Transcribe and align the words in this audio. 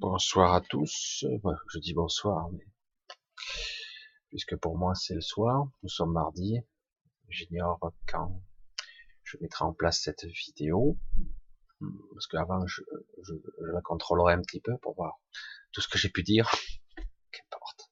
Bonsoir 0.00 0.54
à 0.54 0.60
tous. 0.60 1.24
je 1.72 1.78
dis 1.80 1.92
bonsoir, 1.92 2.48
mais 2.52 2.64
puisque 4.28 4.54
pour 4.54 4.78
moi 4.78 4.94
c'est 4.94 5.14
le 5.14 5.20
soir, 5.20 5.68
nous 5.82 5.88
sommes 5.88 6.12
mardi. 6.12 6.60
J'ignore 7.28 7.80
quand 8.06 8.40
je 9.24 9.38
mettrai 9.40 9.64
en 9.64 9.72
place 9.72 10.00
cette 10.00 10.24
vidéo, 10.24 10.96
parce 12.12 12.28
qu'avant 12.28 12.64
je, 12.68 12.82
je, 13.24 13.34
la 13.72 13.80
contrôlerai 13.80 14.34
un 14.34 14.40
petit 14.40 14.60
peu 14.60 14.78
pour 14.78 14.94
voir 14.94 15.18
tout 15.72 15.80
ce 15.80 15.88
que 15.88 15.98
j'ai 15.98 16.10
pu 16.10 16.22
dire. 16.22 16.48
Qu'importe. 17.32 17.90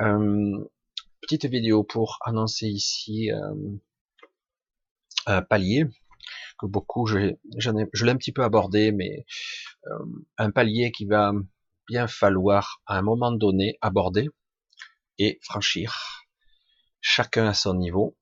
Euh, 0.00 0.64
petite 1.22 1.46
vidéo 1.46 1.82
pour 1.82 2.18
annoncer 2.20 2.68
ici 2.68 3.32
euh, 3.32 3.54
un 5.26 5.42
palier 5.42 5.86
que 6.58 6.66
beaucoup, 6.66 7.06
je, 7.06 7.34
je 7.58 8.04
l'ai 8.04 8.12
un 8.12 8.16
petit 8.16 8.32
peu 8.32 8.44
abordé, 8.44 8.92
mais 8.92 9.26
un 10.38 10.50
palier 10.50 10.92
qui 10.92 11.06
va 11.06 11.32
bien 11.86 12.06
falloir 12.06 12.82
à 12.86 12.98
un 12.98 13.02
moment 13.02 13.32
donné 13.32 13.78
aborder 13.80 14.30
et 15.18 15.38
franchir, 15.42 16.26
chacun 17.00 17.46
à 17.46 17.54
son 17.54 17.74
niveau. 17.74 18.16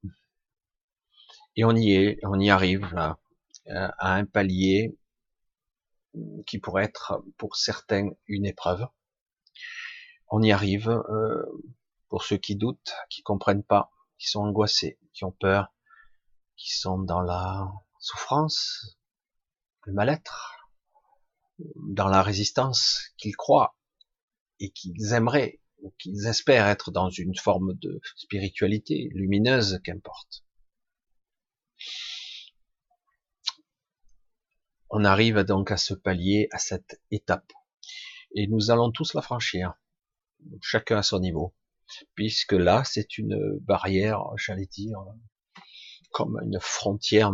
Et 1.56 1.64
on 1.64 1.74
y 1.74 1.92
est, 1.92 2.18
on 2.24 2.38
y 2.40 2.50
arrive 2.50 2.92
là, 2.94 3.18
à 3.66 4.14
un 4.14 4.24
palier 4.24 4.96
qui 6.46 6.58
pourrait 6.58 6.84
être 6.84 7.22
pour 7.38 7.56
certains 7.56 8.10
une 8.26 8.46
épreuve. 8.46 8.86
On 10.28 10.42
y 10.42 10.52
arrive 10.52 10.88
euh, 10.88 11.44
pour 12.08 12.24
ceux 12.24 12.36
qui 12.36 12.56
doutent, 12.56 12.94
qui 13.08 13.22
comprennent 13.22 13.64
pas, 13.64 13.90
qui 14.18 14.28
sont 14.28 14.40
angoissés, 14.40 14.98
qui 15.12 15.24
ont 15.24 15.32
peur, 15.32 15.72
qui 16.56 16.76
sont 16.76 16.98
dans 16.98 17.20
la 17.20 17.70
souffrance, 17.98 18.98
le 19.84 19.92
mal-être, 19.92 20.61
dans 21.76 22.08
la 22.08 22.22
résistance 22.22 23.00
qu'ils 23.16 23.36
croient 23.36 23.76
et 24.60 24.70
qu'ils 24.70 25.12
aimeraient 25.12 25.60
ou 25.82 25.92
qu'ils 25.98 26.26
espèrent 26.26 26.68
être 26.68 26.90
dans 26.90 27.10
une 27.10 27.36
forme 27.36 27.74
de 27.74 28.00
spiritualité 28.16 29.08
lumineuse, 29.12 29.80
qu'importe. 29.84 30.44
On 34.90 35.04
arrive 35.04 35.40
donc 35.40 35.70
à 35.70 35.76
ce 35.76 35.94
palier, 35.94 36.48
à 36.52 36.58
cette 36.58 37.00
étape. 37.10 37.50
Et 38.34 38.46
nous 38.46 38.70
allons 38.70 38.92
tous 38.92 39.14
la 39.14 39.22
franchir, 39.22 39.74
chacun 40.60 40.98
à 40.98 41.02
son 41.02 41.20
niveau, 41.20 41.54
puisque 42.14 42.52
là, 42.52 42.84
c'est 42.84 43.18
une 43.18 43.58
barrière, 43.60 44.22
j'allais 44.36 44.66
dire, 44.66 44.98
comme 46.10 46.38
une 46.42 46.60
frontière 46.60 47.32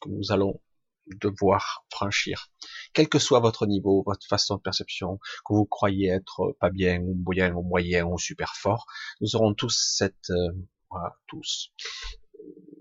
que 0.00 0.08
nous 0.08 0.32
allons 0.32 0.60
devoir 1.06 1.84
franchir. 1.90 2.50
Quel 2.92 3.08
que 3.08 3.18
soit 3.18 3.40
votre 3.40 3.66
niveau, 3.66 4.02
votre 4.06 4.26
façon 4.26 4.56
de 4.56 4.60
perception, 4.60 5.18
que 5.46 5.54
vous 5.54 5.66
croyez 5.66 6.08
être 6.08 6.56
pas 6.60 6.70
bien, 6.70 7.00
ou 7.00 7.14
moyen, 7.14 7.54
ou 7.54 7.62
moyen, 7.62 8.04
ou 8.06 8.18
super 8.18 8.54
fort, 8.56 8.86
nous 9.20 9.36
aurons 9.36 9.54
tous 9.54 9.94
cette, 9.96 10.30
euh, 10.30 10.52
voilà, 10.90 11.16
tous, 11.26 11.72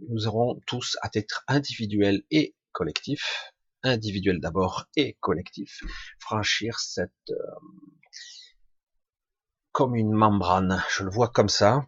nous 0.09 0.27
aurons 0.27 0.59
tous 0.65 0.97
à 1.01 1.09
être 1.13 1.43
individuels 1.47 2.23
et 2.31 2.55
collectifs, 2.71 3.53
individuel 3.83 4.39
d'abord 4.39 4.85
et 4.95 5.17
collectif, 5.19 5.81
franchir 6.19 6.79
cette, 6.79 7.11
euh, 7.29 7.35
comme 9.71 9.95
une 9.95 10.11
membrane, 10.11 10.83
je 10.89 11.03
le 11.03 11.09
vois 11.09 11.29
comme 11.29 11.49
ça, 11.49 11.87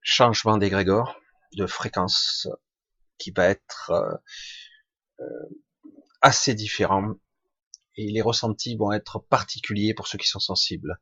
changement 0.00 0.58
d'égrégore, 0.58 1.16
de 1.56 1.66
fréquence 1.66 2.48
qui 3.18 3.30
va 3.30 3.46
être 3.48 3.90
euh, 3.90 4.16
assez 6.20 6.54
différent 6.54 7.14
et 7.96 8.10
les 8.10 8.22
ressentis 8.22 8.76
vont 8.76 8.92
être 8.92 9.18
particuliers 9.18 9.94
pour 9.94 10.06
ceux 10.06 10.18
qui 10.18 10.28
sont 10.28 10.40
sensibles. 10.40 10.98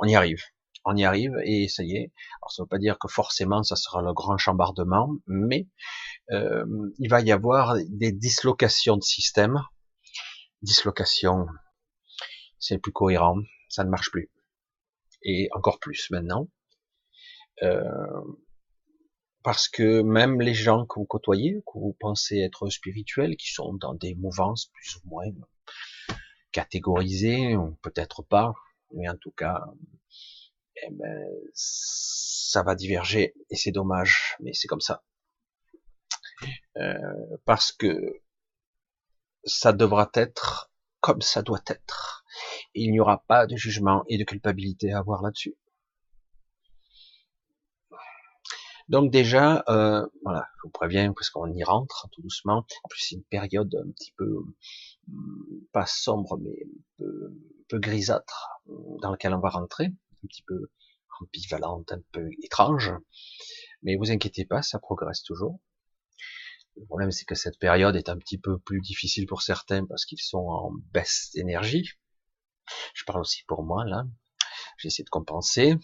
On 0.00 0.06
y 0.06 0.14
arrive, 0.14 0.42
on 0.84 0.96
y 0.96 1.04
arrive 1.04 1.36
et 1.44 1.68
ça 1.68 1.82
y 1.82 1.96
est. 1.96 2.12
Alors 2.40 2.52
ça 2.52 2.62
ne 2.62 2.64
veut 2.64 2.68
pas 2.68 2.78
dire 2.78 2.98
que 2.98 3.08
forcément 3.08 3.62
ça 3.62 3.76
sera 3.76 4.02
le 4.02 4.12
grand 4.12 4.38
chambardement, 4.38 5.10
mais 5.26 5.68
euh, 6.30 6.64
il 6.98 7.10
va 7.10 7.20
y 7.20 7.32
avoir 7.32 7.76
des 7.88 8.12
dislocations 8.12 8.96
de 8.96 9.02
système. 9.02 9.62
Dislocation, 10.62 11.46
c'est 12.58 12.78
plus 12.78 12.92
cohérent, 12.92 13.36
ça 13.68 13.84
ne 13.84 13.90
marche 13.90 14.10
plus. 14.10 14.30
Et 15.22 15.48
encore 15.52 15.78
plus 15.78 16.10
maintenant. 16.10 16.48
Euh, 17.62 17.82
parce 19.44 19.68
que 19.68 20.00
même 20.00 20.40
les 20.40 20.54
gens 20.54 20.86
que 20.86 20.98
vous 20.98 21.04
côtoyez, 21.04 21.62
que 21.66 21.78
vous 21.78 21.94
pensez 22.00 22.38
être 22.38 22.70
spirituels, 22.70 23.36
qui 23.36 23.52
sont 23.52 23.74
dans 23.74 23.94
des 23.94 24.14
mouvances 24.14 24.70
plus 24.72 24.96
ou 24.96 25.08
moins 25.08 25.26
catégorisées, 26.50 27.54
ou 27.54 27.76
peut-être 27.82 28.22
pas, 28.22 28.54
mais 28.94 29.06
en 29.08 29.16
tout 29.16 29.32
cas, 29.32 29.62
eh 30.82 30.90
ben, 30.90 31.28
ça 31.52 32.62
va 32.62 32.74
diverger 32.74 33.34
et 33.50 33.56
c'est 33.56 33.70
dommage, 33.70 34.36
mais 34.40 34.54
c'est 34.54 34.66
comme 34.66 34.80
ça. 34.80 35.04
Euh, 36.78 37.36
parce 37.44 37.70
que 37.70 38.22
ça 39.44 39.74
devra 39.74 40.10
être 40.14 40.72
comme 41.00 41.20
ça 41.20 41.42
doit 41.42 41.62
être. 41.66 42.24
il 42.72 42.90
n'y 42.92 42.98
aura 42.98 43.22
pas 43.28 43.46
de 43.46 43.56
jugement 43.56 44.04
et 44.08 44.16
de 44.16 44.24
culpabilité 44.24 44.92
à 44.92 45.00
avoir 45.00 45.22
là-dessus. 45.22 45.54
Donc 48.88 49.10
déjà, 49.10 49.64
euh, 49.68 50.06
voilà, 50.22 50.46
je 50.56 50.62
vous 50.64 50.70
préviens 50.70 51.12
parce 51.14 51.30
qu'on 51.30 51.50
y 51.52 51.64
rentre 51.64 52.08
tout 52.12 52.20
doucement. 52.20 52.66
En 52.82 52.88
plus, 52.88 53.00
c'est 53.00 53.14
une 53.14 53.24
période 53.24 53.74
un 53.74 53.90
petit 53.92 54.12
peu 54.16 54.44
hum, 55.08 55.60
pas 55.72 55.86
sombre, 55.86 56.38
mais 56.38 56.56
un 57.00 57.32
peu, 57.68 57.78
grisâtre 57.78 58.60
dans 59.00 59.10
laquelle 59.10 59.34
on 59.34 59.40
va 59.40 59.48
rentrer, 59.48 59.86
un 59.86 60.26
petit 60.28 60.42
peu 60.42 60.70
ambivalente, 61.20 61.92
un 61.92 62.02
peu 62.12 62.28
étrange. 62.42 62.92
Mais 63.82 63.96
vous 63.96 64.10
inquiétez 64.10 64.44
pas, 64.44 64.62
ça 64.62 64.78
progresse 64.78 65.22
toujours. 65.22 65.58
Le 66.76 66.84
problème, 66.86 67.10
c'est 67.10 67.24
que 67.24 67.34
cette 67.34 67.58
période 67.58 67.96
est 67.96 68.08
un 68.08 68.18
petit 68.18 68.38
peu 68.38 68.58
plus 68.58 68.80
difficile 68.80 69.26
pour 69.26 69.42
certains 69.42 69.86
parce 69.86 70.04
qu'ils 70.04 70.20
sont 70.20 70.46
en 70.46 70.72
baisse 70.92 71.30
d'énergie. 71.34 71.90
Je 72.94 73.04
parle 73.04 73.20
aussi 73.20 73.44
pour 73.46 73.62
moi 73.62 73.84
là. 73.84 74.04
J'essaie 74.78 75.04
de 75.04 75.10
compenser 75.10 75.76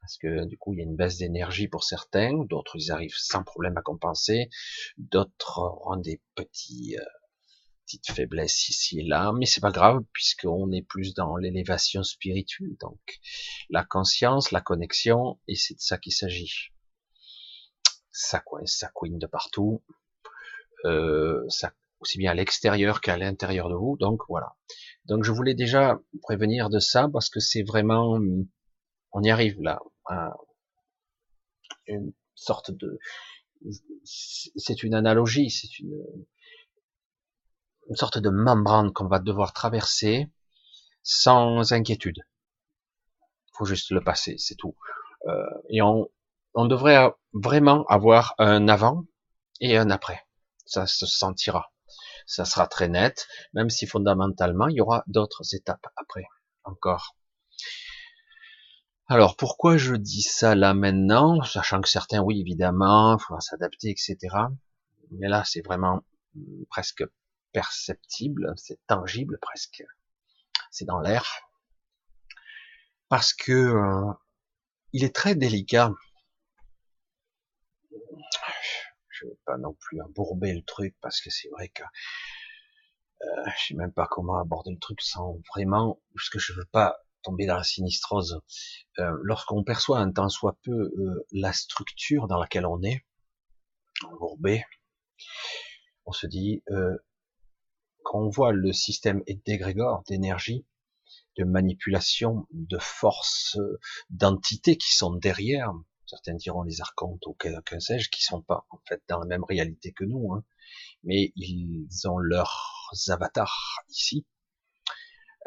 parce 0.00 0.16
que 0.18 0.46
du 0.46 0.56
coup 0.56 0.72
il 0.72 0.78
y 0.78 0.80
a 0.80 0.84
une 0.84 0.96
baisse 0.96 1.18
d'énergie 1.18 1.68
pour 1.68 1.84
certains, 1.84 2.44
d'autres 2.44 2.76
ils 2.76 2.90
arrivent 2.90 3.16
sans 3.16 3.42
problème 3.42 3.76
à 3.76 3.82
compenser, 3.82 4.48
d'autres 4.98 5.60
ont 5.84 5.96
des 5.96 6.20
petits 6.34 6.96
euh, 6.98 7.04
petites 7.90 8.12
faiblesses 8.12 8.68
ici 8.68 9.00
et 9.00 9.02
là, 9.02 9.32
mais 9.36 9.46
c'est 9.46 9.60
pas 9.60 9.72
grave 9.72 10.02
puisqu'on 10.12 10.70
est 10.72 10.82
plus 10.82 11.14
dans 11.14 11.36
l'élévation 11.36 12.02
spirituelle, 12.02 12.76
donc 12.80 13.00
la 13.68 13.84
conscience, 13.84 14.52
la 14.52 14.60
connexion, 14.60 15.38
et 15.48 15.56
c'est 15.56 15.74
de 15.74 15.80
ça 15.80 15.98
qu'il 15.98 16.12
s'agit. 16.12 16.70
Ça 18.12 18.40
coince, 18.40 18.76
ça 18.78 18.88
couine 18.88 19.18
de 19.18 19.26
partout, 19.26 19.82
euh, 20.84 21.44
ça 21.48 21.72
aussi 22.00 22.18
bien 22.18 22.30
à 22.30 22.34
l'extérieur 22.34 23.00
qu'à 23.00 23.16
l'intérieur 23.18 23.68
de 23.68 23.74
vous, 23.74 23.96
donc 23.98 24.22
voilà. 24.28 24.54
Donc 25.04 25.24
je 25.24 25.32
voulais 25.32 25.54
déjà 25.54 26.00
prévenir 26.22 26.70
de 26.70 26.78
ça 26.78 27.08
parce 27.12 27.28
que 27.28 27.40
c'est 27.40 27.62
vraiment 27.62 28.18
on 29.12 29.22
y 29.22 29.30
arrive 29.30 29.60
là 29.60 29.80
à 30.06 30.32
une 31.86 32.12
sorte 32.34 32.70
de 32.70 32.98
c'est 34.04 34.82
une 34.82 34.94
analogie, 34.94 35.50
c'est 35.50 35.78
une, 35.78 35.92
sorte 37.94 38.18
de 38.18 38.30
membrane 38.30 38.92
qu'on 38.92 39.08
va 39.08 39.18
devoir 39.18 39.52
traverser 39.52 40.30
sans 41.02 41.72
inquiétude. 41.72 42.20
Faut 43.54 43.64
juste 43.64 43.90
le 43.90 44.00
passer, 44.00 44.36
c'est 44.38 44.54
tout. 44.54 44.76
Euh, 45.26 45.44
et 45.68 45.82
on, 45.82 46.08
on 46.54 46.66
devrait 46.66 47.12
vraiment 47.32 47.84
avoir 47.86 48.34
un 48.38 48.68
avant 48.68 49.04
et 49.60 49.76
un 49.76 49.90
après. 49.90 50.24
Ça 50.64 50.86
se 50.86 51.04
sentira. 51.04 51.72
Ça 52.26 52.44
sera 52.44 52.68
très 52.68 52.88
net, 52.88 53.26
même 53.52 53.70
si 53.70 53.86
fondamentalement 53.86 54.68
il 54.68 54.76
y 54.76 54.80
aura 54.80 55.02
d'autres 55.08 55.54
étapes 55.54 55.86
après 55.96 56.26
encore. 56.64 57.16
Alors 59.10 59.34
pourquoi 59.36 59.76
je 59.76 59.96
dis 59.96 60.22
ça 60.22 60.54
là 60.54 60.72
maintenant, 60.72 61.42
sachant 61.42 61.80
que 61.80 61.88
certains, 61.88 62.20
oui 62.20 62.40
évidemment, 62.40 63.16
il 63.18 63.20
faudra 63.20 63.40
s'adapter, 63.40 63.90
etc. 63.90 64.16
Mais 65.10 65.26
là 65.26 65.42
c'est 65.44 65.62
vraiment 65.62 66.04
hum, 66.36 66.64
presque 66.70 67.02
perceptible, 67.52 68.54
c'est 68.56 68.78
tangible 68.86 69.40
presque, 69.42 69.82
c'est 70.70 70.84
dans 70.84 71.00
l'air, 71.00 71.26
parce 73.08 73.34
que 73.34 73.50
euh, 73.50 74.12
il 74.92 75.02
est 75.02 75.12
très 75.12 75.34
délicat. 75.34 75.90
Je 79.08 79.26
vais 79.26 79.38
pas 79.44 79.58
non 79.58 79.74
plus 79.74 80.00
embourber 80.02 80.54
le 80.54 80.62
truc 80.62 80.94
parce 81.00 81.20
que 81.20 81.30
c'est 81.30 81.48
vrai 81.48 81.68
que 81.68 81.82
euh, 83.22 83.50
je 83.58 83.66
sais 83.66 83.74
même 83.74 83.92
pas 83.92 84.06
comment 84.06 84.38
aborder 84.38 84.70
le 84.70 84.78
truc 84.78 85.00
sans 85.00 85.36
vraiment, 85.52 86.00
parce 86.14 86.28
que 86.28 86.38
je 86.38 86.52
veux 86.52 86.68
pas 86.70 87.00
tomber 87.22 87.46
dans 87.46 87.56
la 87.56 87.64
sinistrose. 87.64 88.40
Euh, 88.98 89.12
lorsqu'on 89.22 89.64
perçoit 89.64 89.98
un 89.98 90.12
tant 90.12 90.28
soit 90.28 90.58
peu 90.62 90.72
euh, 90.72 91.26
la 91.32 91.52
structure 91.52 92.26
dans 92.28 92.38
laquelle 92.38 92.66
on 92.66 92.82
est, 92.82 93.04
on 96.06 96.12
se 96.12 96.26
dit, 96.26 96.62
euh, 96.70 96.96
quand 98.02 98.20
on 98.20 98.30
voit 98.30 98.52
le 98.52 98.72
système 98.72 99.22
d'égrégore, 99.46 100.02
d'énergie, 100.08 100.66
de 101.36 101.44
manipulation, 101.44 102.46
de 102.52 102.78
forces, 102.78 103.58
d'entités 104.08 104.76
qui 104.76 104.94
sont 104.94 105.14
derrière, 105.14 105.72
certains 106.06 106.34
diront 106.34 106.62
les 106.62 106.80
archontes 106.80 107.24
ou 107.26 107.34
que, 107.34 107.48
sais-je, 107.78 108.08
qui 108.10 108.22
sont 108.22 108.42
pas 108.42 108.66
en 108.70 108.78
fait 108.88 109.02
dans 109.08 109.20
la 109.20 109.26
même 109.26 109.44
réalité 109.44 109.92
que 109.92 110.04
nous, 110.04 110.32
hein, 110.32 110.44
mais 111.04 111.32
ils 111.36 111.88
ont 112.06 112.18
leurs 112.18 112.92
avatars 113.08 113.82
ici, 113.88 114.26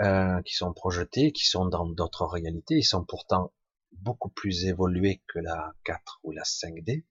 euh, 0.02 0.42
qui 0.44 0.54
sont 0.54 0.74
projetés, 0.74 1.32
qui 1.32 1.46
sont 1.46 1.66
dans 1.66 1.86
d'autres 1.86 2.26
réalités, 2.26 2.76
ils 2.76 2.84
sont 2.84 3.06
pourtant 3.06 3.54
beaucoup 3.92 4.30
plus 4.30 4.66
évolués 4.66 5.22
que 5.28 5.40
la 5.40 5.74
4 5.84 6.20
ou 6.24 6.32
la 6.32 6.44
5D. 6.44 7.04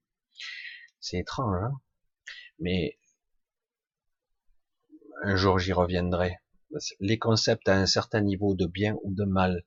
C'est 1.00 1.18
étrange, 1.18 1.56
hein 1.62 1.80
mais 2.58 2.98
un 5.22 5.36
jour 5.36 5.58
j'y 5.58 5.72
reviendrai. 5.72 6.38
Les 7.00 7.18
concepts 7.18 7.68
à 7.68 7.74
un 7.74 7.86
certain 7.86 8.20
niveau 8.20 8.54
de 8.54 8.66
bien 8.66 8.96
ou 9.02 9.14
de 9.14 9.24
mal 9.24 9.64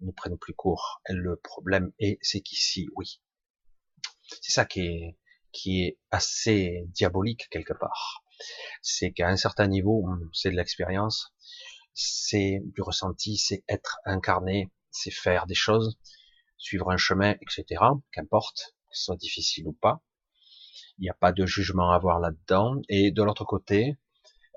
ne 0.00 0.12
prennent 0.12 0.38
plus 0.38 0.54
court. 0.54 1.02
Et 1.08 1.12
le 1.12 1.36
problème 1.36 1.92
est, 1.98 2.18
c'est 2.22 2.40
qu'ici, 2.40 2.88
oui. 2.94 3.20
C'est 4.40 4.52
ça 4.52 4.64
qui 4.64 4.80
est, 4.80 5.18
qui 5.52 5.82
est 5.82 5.98
assez 6.10 6.84
diabolique 6.88 7.48
quelque 7.50 7.72
part. 7.72 8.24
C'est 8.82 9.12
qu'à 9.12 9.28
un 9.28 9.36
certain 9.36 9.66
niveau, 9.66 10.06
c'est 10.32 10.50
de 10.50 10.56
l'expérience, 10.56 11.34
c'est 11.96 12.60
du 12.62 12.82
ressenti, 12.82 13.38
c'est 13.38 13.64
être 13.68 13.98
incarné, 14.04 14.70
c'est 14.90 15.10
faire 15.10 15.46
des 15.46 15.54
choses, 15.54 15.98
suivre 16.58 16.90
un 16.90 16.98
chemin, 16.98 17.34
etc. 17.40 17.82
Qu'importe, 18.12 18.76
que 18.90 18.96
ce 18.96 19.04
soit 19.04 19.16
difficile 19.16 19.66
ou 19.66 19.72
pas. 19.72 20.02
Il 20.98 21.02
n'y 21.02 21.10
a 21.10 21.14
pas 21.14 21.32
de 21.32 21.46
jugement 21.46 21.90
à 21.92 21.96
avoir 21.96 22.20
là-dedans. 22.20 22.76
Et 22.90 23.10
de 23.12 23.22
l'autre 23.22 23.44
côté, 23.44 23.96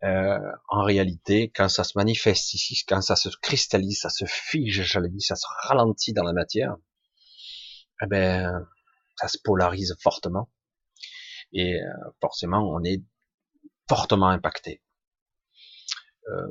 euh, 0.03 0.38
en 0.68 0.83
réalité, 0.83 1.50
quand 1.50 1.69
ça 1.69 1.86
se 1.86 1.97
manifeste 1.97 2.53
ici, 2.53 2.83
quand 2.86 3.01
ça 3.01 3.15
se 3.15 3.30
cristallise, 3.42 4.00
ça 4.01 4.09
se 4.09 4.25
fige, 4.25 4.83
j'allais 4.83 5.09
dire, 5.09 5.21
ça 5.21 5.35
se 5.35 5.47
ralentit 5.63 6.12
dans 6.12 6.24
la 6.24 6.33
matière, 6.33 6.75
eh 8.03 8.07
ben, 8.07 8.68
ça 9.15 9.30
se 9.30 9.38
polarise 9.42 9.95
fortement. 10.01 10.50
Et 11.53 11.75
euh, 11.81 11.88
forcément, 12.19 12.69
on 12.69 12.83
est 12.83 13.01
fortement 13.88 14.27
impacté. 14.27 14.81
Euh, 16.27 16.47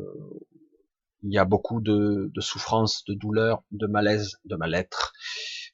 il 1.23 1.33
y 1.33 1.39
a 1.39 1.45
beaucoup 1.45 1.81
de, 1.81 2.31
de 2.33 2.41
souffrance, 2.41 3.05
de 3.05 3.15
douleur, 3.15 3.63
de 3.71 3.87
malaise, 3.87 4.39
de 4.45 4.57
mal-être. 4.57 5.13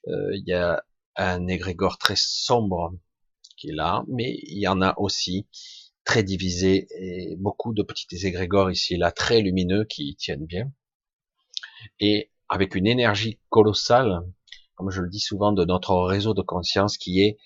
Euh, 0.07 0.35
il 0.35 0.43
y 0.47 0.53
a 0.53 0.83
un 1.15 1.47
égrégore 1.47 1.97
très 1.97 2.15
sombre 2.17 2.93
qui 3.57 3.69
est 3.69 3.75
là, 3.75 4.03
mais 4.07 4.37
il 4.43 4.59
y 4.59 4.67
en 4.67 4.81
a 4.81 4.93
aussi 4.97 5.47
très 6.03 6.23
divisé 6.23 6.87
et 6.99 7.35
beaucoup 7.37 7.73
de 7.73 7.83
petits 7.83 8.27
égrégores 8.27 8.71
ici 8.71 8.93
et 8.93 8.97
là 8.97 9.11
très 9.11 9.41
lumineux 9.41 9.85
qui 9.85 10.15
tiennent 10.15 10.45
bien 10.45 10.71
et 11.99 12.31
avec 12.49 12.75
une 12.75 12.87
énergie 12.87 13.39
colossale, 13.49 14.21
comme 14.75 14.91
je 14.91 15.01
le 15.01 15.09
dis 15.09 15.19
souvent, 15.19 15.51
de 15.51 15.65
notre 15.65 15.95
réseau 15.95 16.33
de 16.33 16.41
conscience 16.41 16.97
qui 16.97 17.21
est 17.21 17.37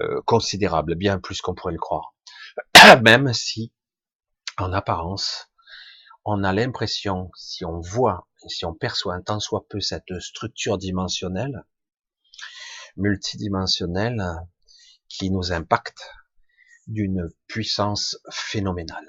euh, 0.00 0.20
considérable, 0.24 0.94
bien 0.94 1.18
plus 1.18 1.40
qu'on 1.40 1.54
pourrait 1.54 1.72
le 1.72 1.78
croire. 1.78 2.14
Même 3.02 3.32
si, 3.32 3.72
en 4.56 4.72
apparence, 4.72 5.47
on 6.24 6.44
a 6.44 6.52
l'impression, 6.52 7.30
si 7.36 7.64
on 7.64 7.80
voit 7.80 8.28
et 8.44 8.48
si 8.48 8.64
on 8.64 8.74
perçoit 8.74 9.14
un 9.14 9.22
tant 9.22 9.40
soit 9.40 9.66
peu 9.68 9.80
cette 9.80 10.20
structure 10.20 10.78
dimensionnelle, 10.78 11.64
multidimensionnelle, 12.96 14.22
qui 15.08 15.30
nous 15.30 15.52
impacte 15.52 16.10
d'une 16.86 17.28
puissance 17.46 18.18
phénoménale. 18.30 19.06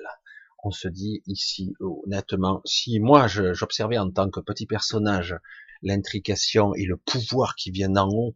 On 0.64 0.72
se 0.72 0.88
dit 0.88 1.22
ici, 1.26 1.74
honnêtement, 1.80 2.62
si 2.66 3.00
moi 3.00 3.28
j'observais 3.28 3.98
en 3.98 4.12
tant 4.12 4.30
que 4.30 4.40
petit 4.40 4.66
personnage 4.66 5.36
l'intrication 5.82 6.74
et 6.74 6.86
le 6.86 6.98
pouvoir 6.98 7.56
qui 7.56 7.72
viennent 7.72 7.94
d'en 7.94 8.10
haut, 8.10 8.36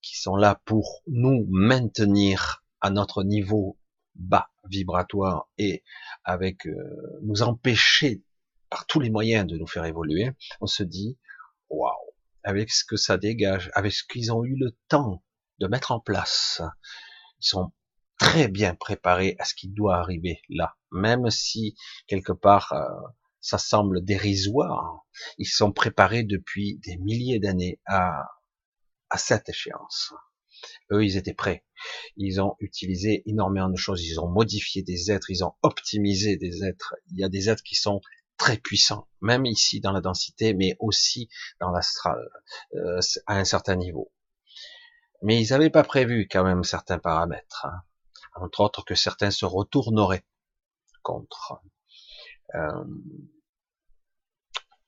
qui 0.00 0.16
sont 0.16 0.36
là 0.36 0.60
pour 0.64 1.02
nous 1.06 1.46
maintenir 1.50 2.64
à 2.80 2.90
notre 2.90 3.24
niveau 3.24 3.78
bas 4.14 4.48
vibratoire 4.68 5.48
et 5.58 5.84
avec 6.24 6.66
euh, 6.66 7.20
nous 7.22 7.42
empêcher 7.42 8.22
par 8.70 8.86
tous 8.86 9.00
les 9.00 9.10
moyens 9.10 9.46
de 9.46 9.56
nous 9.56 9.66
faire 9.66 9.84
évoluer, 9.84 10.30
on 10.60 10.66
se 10.66 10.82
dit 10.82 11.18
waouh, 11.68 11.92
avec 12.42 12.70
ce 12.70 12.84
que 12.84 12.96
ça 12.96 13.16
dégage, 13.18 13.70
avec 13.74 13.92
ce 13.92 14.04
qu'ils 14.04 14.32
ont 14.32 14.44
eu 14.44 14.56
le 14.56 14.76
temps 14.88 15.22
de 15.58 15.66
mettre 15.66 15.92
en 15.92 16.00
place, 16.00 16.60
ils 17.40 17.46
sont 17.46 17.72
très 18.18 18.48
bien 18.48 18.74
préparés 18.74 19.36
à 19.38 19.44
ce 19.44 19.54
qui 19.54 19.68
doit 19.68 19.96
arriver 19.96 20.40
là, 20.48 20.76
même 20.92 21.30
si 21.30 21.76
quelque 22.06 22.32
part 22.32 22.72
euh, 22.72 23.08
ça 23.40 23.58
semble 23.58 24.02
dérisoire. 24.04 25.04
Ils 25.38 25.46
sont 25.46 25.72
préparés 25.72 26.24
depuis 26.24 26.78
des 26.78 26.96
milliers 26.96 27.40
d'années 27.40 27.80
à, 27.86 28.24
à 29.10 29.18
cette 29.18 29.48
échéance. 29.48 30.14
Eux, 30.92 31.04
ils 31.04 31.16
étaient 31.16 31.34
prêts. 31.34 31.64
Ils 32.16 32.40
ont 32.40 32.56
utilisé 32.60 33.22
énormément 33.26 33.68
de 33.68 33.76
choses. 33.76 34.04
Ils 34.04 34.20
ont 34.20 34.28
modifié 34.28 34.82
des 34.82 35.10
êtres. 35.10 35.30
Ils 35.30 35.44
ont 35.44 35.54
optimisé 35.62 36.36
des 36.36 36.64
êtres. 36.64 36.94
Il 37.10 37.18
y 37.18 37.24
a 37.24 37.28
des 37.28 37.48
êtres 37.48 37.62
qui 37.62 37.74
sont 37.74 38.00
très 38.36 38.56
puissants, 38.56 39.06
même 39.20 39.46
ici 39.46 39.80
dans 39.80 39.92
la 39.92 40.00
densité, 40.00 40.54
mais 40.54 40.76
aussi 40.80 41.28
dans 41.60 41.70
l'astral, 41.70 42.18
euh, 42.74 43.00
à 43.26 43.38
un 43.38 43.44
certain 43.44 43.76
niveau. 43.76 44.10
Mais 45.22 45.40
ils 45.40 45.50
n'avaient 45.50 45.70
pas 45.70 45.84
prévu 45.84 46.26
quand 46.28 46.44
même 46.44 46.64
certains 46.64 46.98
paramètres. 46.98 47.66
Hein 47.66 47.82
entre 48.34 48.60
autres 48.60 48.84
que 48.84 48.94
certains 48.94 49.30
se 49.30 49.44
retourneraient 49.44 50.24
contre. 51.02 51.60
Euh, 52.54 52.84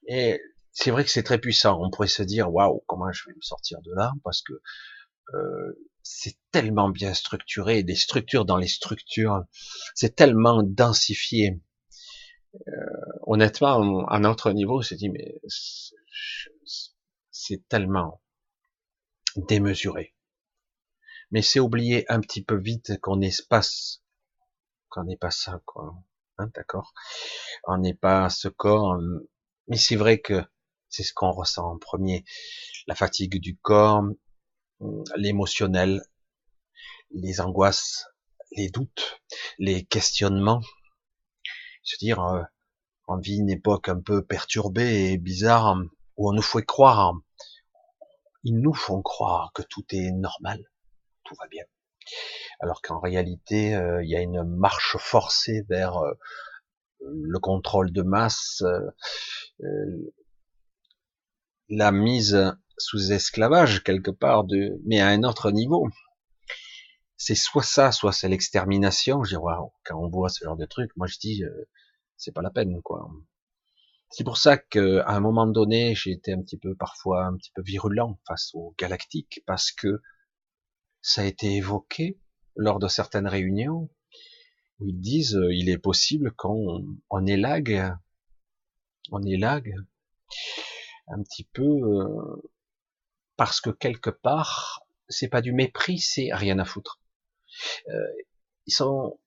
et 0.08 0.40
c'est 0.72 0.90
vrai 0.90 1.04
que 1.04 1.10
c'est 1.10 1.22
très 1.22 1.38
puissant. 1.38 1.80
On 1.82 1.90
pourrait 1.90 2.08
se 2.08 2.22
dire 2.22 2.52
waouh, 2.52 2.82
comment 2.86 3.10
je 3.12 3.28
vais 3.28 3.34
me 3.34 3.40
sortir 3.40 3.80
de 3.82 3.92
là? 3.94 4.12
Parce 4.24 4.42
que 4.42 4.52
c'est 6.02 6.36
tellement 6.52 6.88
bien 6.88 7.14
structuré, 7.14 7.82
des 7.82 7.96
structures 7.96 8.44
dans 8.44 8.56
les 8.56 8.68
structures, 8.68 9.44
c'est 9.94 10.14
tellement 10.14 10.62
densifié. 10.62 11.60
Euh, 12.68 12.72
honnêtement, 13.26 14.06
à 14.06 14.18
notre 14.18 14.52
niveau, 14.52 14.78
on 14.78 14.82
s'est 14.82 14.96
dit 14.96 15.10
mais 15.10 15.40
c'est 17.30 17.68
tellement 17.68 18.22
démesuré 19.36 20.16
mais 21.30 21.42
c'est 21.42 21.60
oublier 21.60 22.10
un 22.10 22.20
petit 22.20 22.42
peu 22.42 22.56
vite 22.56 22.98
qu'on 23.00 23.20
espace, 23.20 24.02
qu'on 24.88 25.04
n'est 25.04 25.16
pas 25.16 25.30
ça, 25.30 25.60
quoi. 25.64 25.94
Hein, 26.38 26.50
d'accord 26.54 26.92
On 27.64 27.78
n'est 27.78 27.94
pas 27.94 28.28
ce 28.30 28.48
corps, 28.48 28.98
mais 29.68 29.76
c'est 29.76 29.96
vrai 29.96 30.20
que 30.20 30.44
c'est 30.88 31.02
ce 31.02 31.12
qu'on 31.12 31.32
ressent 31.32 31.72
en 31.72 31.78
premier. 31.78 32.24
La 32.86 32.94
fatigue 32.94 33.40
du 33.40 33.56
corps, 33.56 34.04
l'émotionnel, 35.16 36.02
les 37.10 37.40
angoisses, 37.40 38.06
les 38.52 38.68
doutes, 38.68 39.20
les 39.58 39.84
questionnements. 39.84 40.60
Se 41.82 41.96
dire, 41.98 42.20
euh, 42.20 42.42
on 43.08 43.18
vit 43.18 43.38
une 43.38 43.50
époque 43.50 43.88
un 43.88 44.00
peu 44.00 44.24
perturbée 44.24 45.12
et 45.12 45.18
bizarre, 45.18 45.76
où 46.16 46.28
on 46.28 46.32
nous 46.32 46.42
fait 46.42 46.64
croire, 46.64 47.14
ils 48.42 48.58
nous 48.58 48.74
font 48.74 49.02
croire 49.02 49.52
que 49.54 49.62
tout 49.62 49.84
est 49.90 50.12
normal, 50.12 50.64
tout 51.24 51.34
va 51.38 51.46
bien. 51.48 51.64
Alors 52.60 52.80
qu'en 52.80 53.00
réalité, 53.00 53.74
euh, 53.74 54.02
il 54.04 54.10
y 54.10 54.16
a 54.16 54.20
une 54.20 54.44
marche 54.44 54.96
forcée 54.98 55.64
vers 55.68 55.96
euh, 55.98 56.12
le 57.00 57.38
contrôle 57.38 57.92
de 57.92 58.02
masse, 58.02 58.62
euh, 59.60 60.12
la 61.68 61.90
mise 61.90 62.56
sous 62.78 63.12
esclavage 63.12 63.82
quelque 63.82 64.10
part, 64.10 64.44
de, 64.44 64.80
mais 64.84 65.00
à 65.00 65.08
un 65.08 65.22
autre 65.22 65.50
niveau. 65.50 65.88
C'est 67.16 67.34
soit 67.34 67.62
ça, 67.62 67.92
soit 67.92 68.12
c'est 68.12 68.28
l'extermination. 68.28 69.24
Je 69.24 69.36
dis, 69.36 69.42
quand 69.84 69.98
on 69.98 70.08
voit 70.08 70.28
ce 70.28 70.44
genre 70.44 70.56
de 70.56 70.66
truc, 70.66 70.90
moi 70.96 71.06
je 71.06 71.18
dis, 71.18 71.42
c'est 72.16 72.32
pas 72.32 72.42
la 72.42 72.50
peine, 72.50 72.82
quoi. 72.82 73.08
C'est 74.10 74.24
pour 74.24 74.38
ça 74.38 74.56
qu'à 74.56 75.08
un 75.08 75.20
moment 75.20 75.46
donné, 75.46 75.94
j'ai 75.94 76.12
été 76.12 76.32
un 76.32 76.40
petit 76.42 76.58
peu 76.58 76.74
parfois 76.74 77.24
un 77.26 77.36
petit 77.36 77.50
peu 77.54 77.62
virulent 77.62 78.18
face 78.26 78.50
aux 78.54 78.74
galactiques, 78.78 79.42
parce 79.46 79.72
que 79.72 80.00
ça 81.02 81.22
a 81.22 81.24
été 81.24 81.54
évoqué 81.54 82.18
lors 82.56 82.78
de 82.78 82.88
certaines 82.88 83.28
réunions 83.28 83.90
où 84.80 84.88
ils 84.88 85.00
disent 85.00 85.36
euh, 85.36 85.54
il 85.54 85.68
est 85.68 85.78
possible 85.78 86.32
qu'on 86.32 86.84
on 87.10 87.26
élague, 87.26 87.94
on 89.10 89.22
élague 89.22 89.74
un 91.08 91.22
petit 91.22 91.44
peu 91.52 91.62
euh, 91.62 92.42
parce 93.36 93.60
que 93.60 93.70
quelque 93.70 94.10
part 94.10 94.86
c'est 95.08 95.28
pas 95.28 95.42
du 95.42 95.52
mépris, 95.52 95.98
c'est 95.98 96.30
rien 96.32 96.58
à 96.58 96.64
foutre. 96.64 97.00
Euh, 97.88 97.92
ils 98.66 98.72
sont 98.72 99.18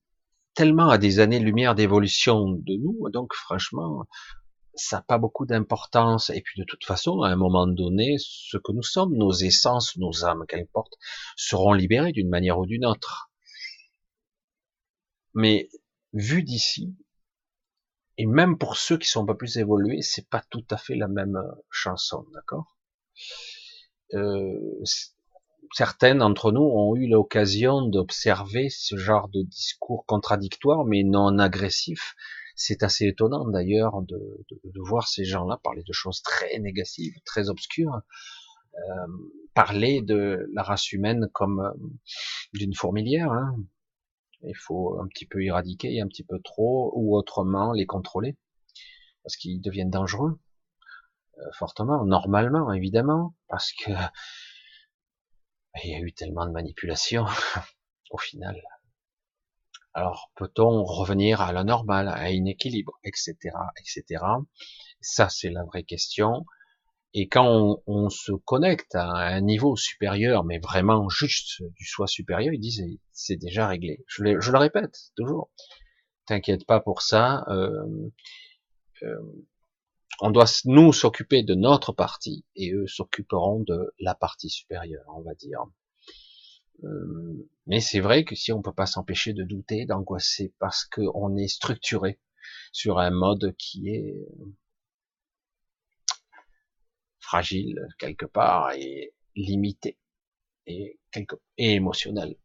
tellement 0.54 0.90
à 0.90 0.98
des 0.98 1.20
années-lumière 1.20 1.76
d'évolution 1.76 2.52
de 2.52 2.76
nous, 2.76 3.10
donc 3.12 3.34
franchement, 3.34 4.06
ça 4.76 4.98
n'a 4.98 5.02
pas 5.04 5.18
beaucoup 5.18 5.46
d'importance. 5.46 6.30
Et 6.30 6.42
puis 6.42 6.60
de 6.60 6.66
toute 6.66 6.86
façon, 6.86 7.22
à 7.22 7.30
un 7.30 7.36
moment 7.36 7.68
donné, 7.68 8.18
ce 8.20 8.58
que 8.58 8.72
nous 8.74 8.84
sommes, 8.84 9.16
nos 9.16 9.32
essences, 9.32 9.96
nos 9.98 10.26
âmes, 10.26 10.46
qu'importe, 10.48 10.94
seront 11.38 11.74
libérées 11.74 12.12
d'une 12.12 12.30
manière 12.30 12.60
ou 12.60 12.66
d'une 12.66 12.86
autre. 12.86 13.32
Mais 15.34 15.70
vu 16.14 16.44
d'ici, 16.44 16.96
Et 18.18 18.26
même 18.28 18.58
pour 18.58 18.76
ceux 18.78 18.98
qui 18.98 19.08
sont 19.08 19.26
peu 19.26 19.36
plus 19.36 19.58
évolués, 19.58 20.02
c'est 20.02 20.28
pas 20.30 20.44
tout 20.52 20.66
à 20.70 20.78
fait 20.78 20.96
la 20.96 21.08
même 21.08 21.38
euh, 21.38 21.52
chanson, 21.72 22.26
d'accord? 22.34 22.78
Euh, 24.14 24.84
Certains 25.74 26.16
d'entre 26.16 26.52
nous 26.52 26.62
ont 26.62 26.96
eu 26.96 27.08
l'occasion 27.08 27.84
d'observer 27.84 28.70
ce 28.70 28.98
genre 28.98 29.30
de 29.30 29.44
discours 29.44 30.04
contradictoires, 30.06 30.84
mais 30.84 31.04
non 31.04 31.38
agressifs. 31.38 32.16
C'est 32.56 32.82
assez 32.82 33.06
étonnant 33.06 33.48
d'ailleurs 33.48 34.02
de, 34.02 34.46
de, 34.50 34.82
voir 34.82 35.08
ces 35.08 35.26
gens-là 35.26 35.60
parler 35.64 35.84
de 35.84 35.94
choses 35.94 36.22
très 36.24 36.58
négatives, 36.60 37.14
très 37.24 37.50
obscures, 37.50 38.02
euh, 38.76 39.08
parler 39.54 40.02
de 40.02 40.50
la 40.54 40.64
race 40.64 40.92
humaine 40.92 41.30
comme 41.34 41.60
euh, 41.60 41.88
d'une 42.54 42.74
fourmilière. 42.74 43.32
Hein. 43.32 43.56
Il 44.42 44.58
faut 44.58 45.00
un 45.00 45.08
petit 45.08 45.26
peu 45.26 45.44
éradiquer, 45.44 46.02
un 46.02 46.08
petit 46.08 46.24
peu 46.24 46.40
trop, 46.40 46.92
ou 46.96 47.16
autrement 47.16 47.74
les 47.74 47.86
contrôler, 47.86 48.36
parce 49.24 49.38
qu'ils 49.38 49.62
deviennent 49.62 49.92
dangereux, 49.92 50.40
fortement, 51.54 52.06
normalement, 52.06 52.72
évidemment, 52.74 53.36
parce 53.48 53.72
que 53.74 53.92
il 55.84 55.92
y 55.92 55.96
a 55.96 56.00
eu 56.00 56.14
tellement 56.14 56.46
de 56.46 56.52
manipulations 56.52 57.26
au 58.12 58.18
final. 58.18 58.60
Alors, 59.94 60.32
peut-on 60.36 60.84
revenir 60.84 61.42
à 61.42 61.52
la 61.52 61.64
normale, 61.64 62.08
à 62.08 62.22
un 62.22 62.46
équilibre, 62.46 63.00
etc., 63.04 63.36
etc. 63.78 64.24
Ça, 65.02 65.30
c'est 65.30 65.50
la 65.50 65.64
vraie 65.64 65.84
question. 65.84 66.46
Et 67.14 67.28
quand 67.28 67.82
on, 67.88 68.10
se 68.10 68.32
connecte 68.32 68.94
à 68.94 69.10
un 69.10 69.42
niveau 69.42 69.76
supérieur, 69.76 70.44
mais 70.44 70.60
vraiment 70.60 71.10
juste 71.10 71.64
du 71.74 71.86
soi 71.86 72.06
supérieur, 72.06 72.54
ils 72.54 72.60
disent 72.60 72.84
c'est 73.12 73.36
déjà 73.36 73.68
réglé. 73.68 74.04
Je, 74.08 74.24
le 74.24 74.58
répète 74.58 74.96
toujours. 75.16 75.50
T'inquiète 76.28 76.68
pas 76.68 76.80
pour 76.80 77.02
ça. 77.02 77.46
Euh, 77.48 78.12
euh, 79.02 79.18
on 80.22 80.32
doit 80.32 80.46
nous 80.66 80.94
s'occuper 80.94 81.44
de 81.44 81.56
notre 81.56 81.94
partie 81.94 82.46
et 82.56 82.72
eux 82.74 82.88
s'occuperont 82.88 83.62
de 83.62 83.94
la 84.00 84.16
partie 84.16 84.50
supérieure, 84.50 85.06
on 85.16 85.22
va 85.22 85.34
dire. 85.36 85.64
Euh, 86.84 87.50
mais 87.68 87.80
c'est 87.80 88.00
vrai 88.00 88.24
que 88.24 88.36
si 88.36 88.52
on 88.52 88.62
peut 88.62 88.74
pas 88.74 88.86
s'empêcher 88.86 89.34
de 89.34 89.44
douter, 89.44 89.86
d'angoisser, 89.86 90.54
parce 90.60 90.86
qu'on 90.86 91.36
est 91.38 91.48
structuré 91.48 92.20
sur 92.72 93.00
un 93.00 93.12
mode 93.12 93.54
qui 93.58 93.90
est 93.90 94.16
fragile 97.20 97.80
quelque 98.00 98.26
part 98.26 98.72
et 98.72 99.14
limité 99.36 99.98
et, 100.66 101.00
quelque, 101.12 101.36
et 101.58 101.74
émotionnel. 101.76 102.36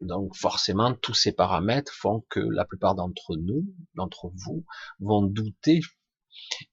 Donc 0.00 0.34
forcément, 0.34 0.94
tous 0.94 1.14
ces 1.14 1.32
paramètres 1.32 1.92
font 1.92 2.24
que 2.30 2.40
la 2.40 2.64
plupart 2.64 2.94
d'entre 2.94 3.36
nous, 3.36 3.66
d'entre 3.94 4.30
vous, 4.34 4.64
vont 4.98 5.22
douter 5.22 5.80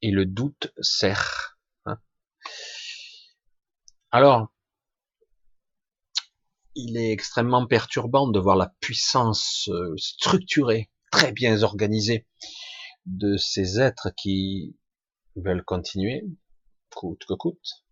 et 0.01 0.11
le 0.11 0.25
doute 0.25 0.71
sert. 0.81 1.57
Hein. 1.85 1.97
Alors, 4.11 4.51
il 6.75 6.97
est 6.97 7.11
extrêmement 7.11 7.65
perturbant 7.65 8.27
de 8.27 8.39
voir 8.39 8.55
la 8.55 8.73
puissance 8.79 9.69
euh, 9.69 9.95
structurée, 9.97 10.89
très 11.11 11.31
bien 11.31 11.63
organisée 11.63 12.27
de 13.05 13.37
ces 13.37 13.79
êtres 13.79 14.09
qui 14.15 14.75
veulent 15.35 15.63
continuer, 15.63 16.23
coûte 16.93 17.23
que 17.27 17.33
coûte. 17.33 17.83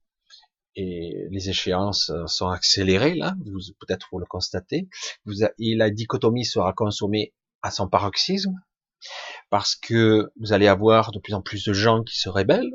Et 0.75 1.27
les 1.31 1.49
échéances 1.49 2.11
sont 2.27 2.49
accélérées 2.49 3.15
là, 3.15 3.35
vous 3.45 3.59
peut-être 3.79 4.09
vous 4.11 4.19
le 4.19 4.25
constatez. 4.25 4.89
Et 5.57 5.75
la 5.75 5.89
dichotomie 5.89 6.43
sera 6.43 6.73
consommée 6.73 7.33
à 7.61 7.71
son 7.71 7.87
paroxysme 7.87 8.59
parce 9.49 9.75
que 9.75 10.31
vous 10.39 10.53
allez 10.53 10.67
avoir 10.67 11.11
de 11.11 11.19
plus 11.19 11.33
en 11.33 11.41
plus 11.41 11.63
de 11.63 11.73
gens 11.73 12.03
qui 12.03 12.17
se 12.17 12.29
rebellent 12.29 12.73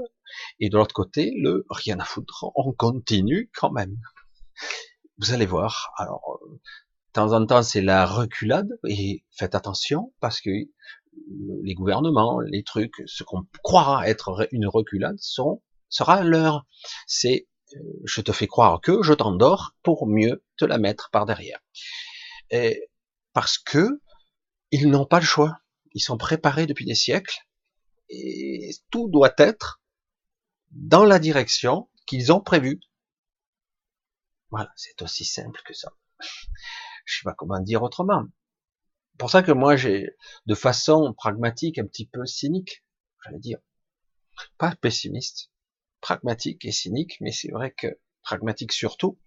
et 0.59 0.69
de 0.69 0.77
l'autre 0.77 0.95
côté 0.95 1.33
le 1.37 1.67
rien 1.71 1.99
à 1.99 2.05
foutre, 2.05 2.47
on 2.55 2.73
continue 2.73 3.51
quand 3.55 3.71
même. 3.71 3.97
Vous 5.19 5.33
allez 5.33 5.47
voir. 5.47 5.93
Alors 5.97 6.41
de 6.53 7.13
temps 7.13 7.33
en 7.33 7.45
temps 7.45 7.63
c'est 7.63 7.83
la 7.83 8.07
reculade 8.07 8.69
et 8.87 9.25
faites 9.33 9.55
attention 9.55 10.13
parce 10.21 10.41
que 10.41 10.51
les 11.63 11.75
gouvernements, 11.75 12.41
les 12.41 12.63
trucs, 12.63 13.03
ce 13.07 13.25
qu'on 13.25 13.47
croira 13.63 14.09
être 14.09 14.49
une 14.53 14.67
reculade 14.67 15.19
sera 15.89 16.23
l'heure. 16.23 16.67
C'est 17.07 17.49
euh, 17.77 17.79
je 18.05 18.21
te 18.21 18.33
fais 18.33 18.47
croire 18.47 18.81
que 18.81 19.03
je 19.03 19.13
t'endors 19.13 19.75
pour 19.83 20.07
mieux 20.07 20.45
te 20.57 20.65
la 20.65 20.79
mettre 20.79 21.11
par 21.11 21.27
derrière. 21.27 21.61
Parce 23.33 23.59
que 23.59 24.01
ils 24.71 24.89
n'ont 24.89 25.07
pas 25.07 25.21
le 25.21 25.27
choix. 25.27 25.59
Ils 25.93 26.01
sont 26.01 26.17
préparés 26.17 26.67
depuis 26.67 26.85
des 26.85 26.95
siècles 26.95 27.47
et 28.09 28.71
tout 28.91 29.09
doit 29.09 29.35
être 29.39 29.81
dans 30.71 31.05
la 31.05 31.19
direction 31.19 31.89
qu'ils 32.07 32.33
ont 32.33 32.41
prévue. 32.41 32.81
Voilà, 34.51 34.71
c'est 34.77 35.01
aussi 35.03 35.25
simple 35.25 35.61
que 35.65 35.75
ça. 35.75 35.93
Je 37.05 37.19
sais 37.19 37.25
pas 37.25 37.35
comment 37.35 37.61
dire 37.61 37.83
autrement. 37.83 38.25
Pour 39.19 39.31
ça 39.31 39.43
que 39.43 39.53
moi 39.53 39.77
j'ai, 39.77 40.11
de 40.47 40.55
façon 40.55 41.13
pragmatique, 41.15 41.79
un 41.79 41.87
petit 41.87 42.07
peu 42.07 42.25
cynique, 42.27 42.85
j'allais 43.25 43.39
dire, 43.39 43.59
pas 44.59 44.75
pessimiste, 44.77 45.51
pragmatique 46.01 46.65
et 46.65 46.73
cynique, 46.73 47.17
mais 47.21 47.33
c'est 47.33 47.51
vrai 47.51 47.73
que 47.73 47.99
pragmatique 48.23 48.73
surtout, 48.73 49.19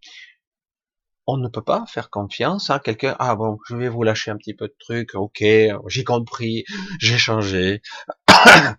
on 1.26 1.38
ne 1.38 1.48
peut 1.48 1.64
pas 1.64 1.86
faire 1.86 2.10
confiance 2.10 2.70
à 2.70 2.80
quelqu'un, 2.80 3.16
ah 3.20 3.36
bon, 3.36 3.58
je 3.68 3.76
vais 3.76 3.90
vous 3.90 4.04
lâcher 4.04 4.32
un 4.32 4.38
petit 4.38 4.54
peu 4.54 4.68
de 4.68 4.76
trucs, 4.80 5.16
ok, 5.16 5.44
j'ai 5.88 6.04
compris, 6.04 6.66
j'ai 7.00 7.18
changé. 7.18 7.82
Bien 8.28 8.78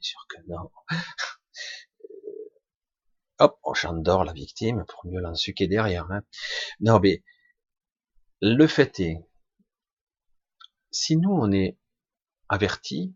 sûr 0.00 0.26
que 0.28 0.36
non. 0.48 0.70
Hop, 3.38 3.58
j'endors 3.74 4.24
la 4.24 4.32
victime 4.32 4.84
pour 4.88 5.06
mieux 5.06 5.20
l'ensuquer 5.20 5.66
derrière. 5.66 6.10
Hein. 6.10 6.22
Non, 6.80 7.00
mais 7.00 7.22
le 8.40 8.66
fait 8.66 9.00
est, 9.00 9.18
si 10.90 11.16
nous 11.16 11.32
on 11.32 11.50
est 11.52 11.76
avertis, 12.48 13.14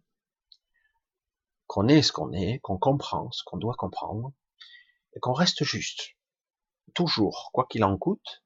qu'on 1.67 1.89
est 1.89 2.03
ce 2.03 2.13
qu'on 2.13 2.33
est, 2.33 2.59
qu'on 2.61 2.79
comprend 2.79 3.31
ce 3.33 3.43
qu'on 3.45 3.57
doit 3.57 3.75
comprendre, 3.75 4.33
et 5.15 5.21
qu'on 5.21 5.33
reste 5.33 5.65
juste, 5.65 6.17
toujours, 6.95 7.51
quoi 7.53 7.67
qu'il 7.69 7.85
en 7.85 7.97
coûte, 7.97 8.45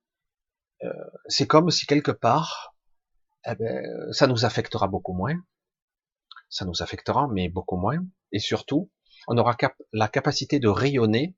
c'est 1.27 1.47
comme 1.47 1.71
si 1.71 1.87
quelque 1.87 2.11
part, 2.11 2.75
eh 3.47 3.55
ben, 3.55 4.13
ça 4.13 4.27
nous 4.27 4.45
affectera 4.45 4.89
beaucoup 4.89 5.13
moins, 5.13 5.35
ça 6.49 6.65
nous 6.65 6.83
affectera, 6.83 7.29
mais 7.29 7.49
beaucoup 7.49 7.77
moins, 7.77 8.05
et 8.33 8.39
surtout, 8.39 8.91
on 9.29 9.39
aura 9.39 9.57
la 9.93 10.09
capacité 10.09 10.59
de 10.59 10.69
rayonner 10.69 11.37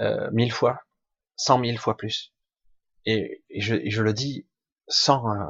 euh, 0.00 0.30
mille 0.32 0.52
fois, 0.52 0.80
cent 1.36 1.58
mille 1.58 1.78
fois 1.78 1.96
plus. 1.96 2.32
Et, 3.04 3.44
je, 3.56 3.76
je, 3.88 4.02
le 4.02 4.12
dis 4.12 4.46
sans, 4.88 5.28
euh, 5.28 5.46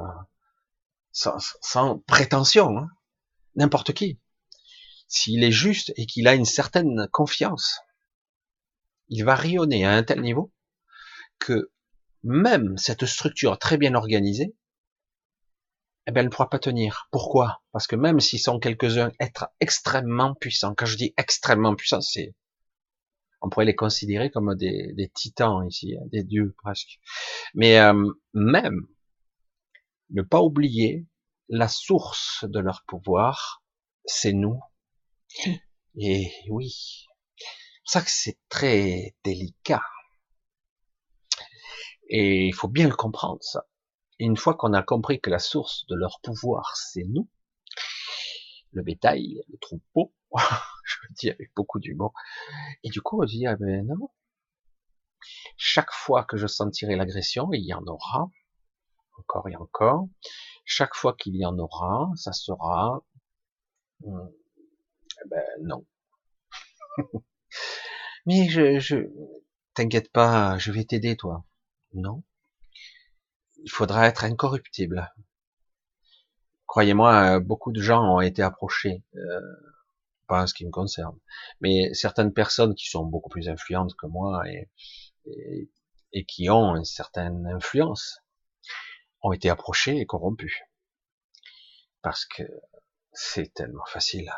sans, 1.11 1.37
sans, 1.61 1.99
prétention, 1.99 2.77
hein. 2.77 2.89
n'importe 3.55 3.93
qui, 3.93 4.19
s'il 5.07 5.43
est 5.43 5.51
juste 5.51 5.93
et 5.95 6.05
qu'il 6.05 6.27
a 6.27 6.33
une 6.33 6.45
certaine 6.45 7.07
confiance, 7.11 7.79
il 9.09 9.23
va 9.23 9.35
rayonner 9.35 9.85
à 9.85 9.91
un 9.91 10.03
tel 10.03 10.21
niveau 10.21 10.51
que 11.39 11.71
même 12.23 12.77
cette 12.77 13.05
structure 13.05 13.57
très 13.59 13.77
bien 13.77 13.95
organisée, 13.95 14.55
eh 16.05 16.11
bien, 16.11 16.21
elle 16.21 16.27
ne 16.27 16.31
pourra 16.31 16.49
pas 16.49 16.59
tenir. 16.59 17.07
Pourquoi? 17.11 17.61
Parce 17.71 17.87
que 17.87 17.95
même 17.95 18.19
s'ils 18.19 18.39
sont 18.39 18.59
quelques-uns 18.59 19.11
être 19.19 19.49
extrêmement 19.59 20.35
puissants, 20.35 20.75
quand 20.75 20.85
je 20.85 20.97
dis 20.97 21.13
extrêmement 21.17 21.75
puissants, 21.75 22.01
c'est, 22.01 22.35
on 23.41 23.49
pourrait 23.49 23.65
les 23.65 23.75
considérer 23.75 24.29
comme 24.29 24.55
des, 24.55 24.93
des 24.93 25.09
titans 25.09 25.65
ici, 25.67 25.95
hein, 25.95 26.05
des 26.11 26.23
dieux 26.23 26.53
presque. 26.57 26.99
Mais 27.53 27.79
euh, 27.79 28.09
même 28.33 28.87
ne 30.09 30.21
pas 30.21 30.41
oublier 30.41 31.07
la 31.49 31.67
source 31.67 32.45
de 32.47 32.59
leur 32.59 32.83
pouvoir, 32.85 33.63
c'est 34.05 34.33
nous, 34.33 34.59
et 35.95 36.31
oui, 36.49 37.05
c'est 37.37 37.81
pour 37.83 37.91
ça 37.91 38.01
que 38.01 38.11
c'est 38.11 38.37
très 38.49 39.15
délicat. 39.23 39.81
Et 42.13 42.45
il 42.45 42.53
faut 42.53 42.67
bien 42.67 42.87
le 42.87 42.95
comprendre, 42.95 43.41
ça. 43.41 43.67
Et 44.19 44.25
une 44.25 44.37
fois 44.37 44.53
qu'on 44.53 44.73
a 44.73 44.83
compris 44.83 45.19
que 45.19 45.31
la 45.31 45.39
source 45.39 45.85
de 45.87 45.95
leur 45.95 46.19
pouvoir, 46.21 46.75
c'est 46.75 47.03
nous, 47.05 47.27
le 48.71 48.83
bétail, 48.83 49.41
le 49.49 49.57
troupeau, 49.57 50.13
je 50.85 50.95
le 51.09 51.15
dis 51.15 51.29
avec 51.31 51.51
beaucoup 51.55 51.79
d'humour, 51.79 52.13
et 52.83 52.89
du 52.89 53.01
coup 53.01 53.19
on 53.19 53.25
dit, 53.25 53.47
ah 53.47 53.55
ben 53.55 53.87
non, 53.87 54.11
chaque 55.57 55.91
fois 55.91 56.23
que 56.23 56.37
je 56.37 56.45
sentirai 56.45 56.95
l'agression, 56.95 57.51
il 57.51 57.65
y 57.65 57.73
en 57.73 57.83
aura, 57.87 58.29
encore 59.17 59.49
et 59.49 59.55
encore, 59.55 60.07
chaque 60.65 60.93
fois 60.93 61.15
qu'il 61.15 61.35
y 61.35 61.45
en 61.47 61.57
aura, 61.57 62.11
ça 62.15 62.31
sera 62.31 63.03
hum, 64.05 64.31
eh 65.25 65.29
ben 65.29 65.43
non. 65.63 65.85
Mais 68.25 68.49
je, 68.49 68.79
je 68.79 68.97
t'inquiète 69.73 70.11
pas, 70.11 70.57
je 70.59 70.71
vais 70.71 70.85
t'aider 70.85 71.17
toi. 71.17 71.43
Non. 71.93 72.23
Il 73.63 73.69
faudra 73.69 74.07
être 74.07 74.23
incorruptible. 74.23 75.13
Croyez-moi, 76.67 77.39
beaucoup 77.39 77.71
de 77.71 77.81
gens 77.81 78.15
ont 78.15 78.21
été 78.21 78.41
approchés, 78.41 79.03
euh, 79.15 79.41
pas 80.27 80.43
en 80.43 80.47
ce 80.47 80.53
qui 80.53 80.65
me 80.65 80.71
concerne, 80.71 81.17
mais 81.61 81.93
certaines 81.93 82.33
personnes 82.33 82.73
qui 82.73 82.89
sont 82.89 83.05
beaucoup 83.05 83.29
plus 83.29 83.47
influentes 83.47 83.95
que 83.95 84.07
moi 84.07 84.43
et 84.47 86.25
qui 86.25 86.49
ont 86.49 86.75
une 86.75 86.85
certaine 86.85 87.45
influence 87.47 88.19
ont 89.21 89.31
été 89.31 89.49
approchés 89.49 89.99
et 89.99 90.05
corrompus. 90.05 90.59
Parce 92.01 92.25
que 92.25 92.43
c'est 93.11 93.53
tellement 93.53 93.85
facile. 93.85 94.31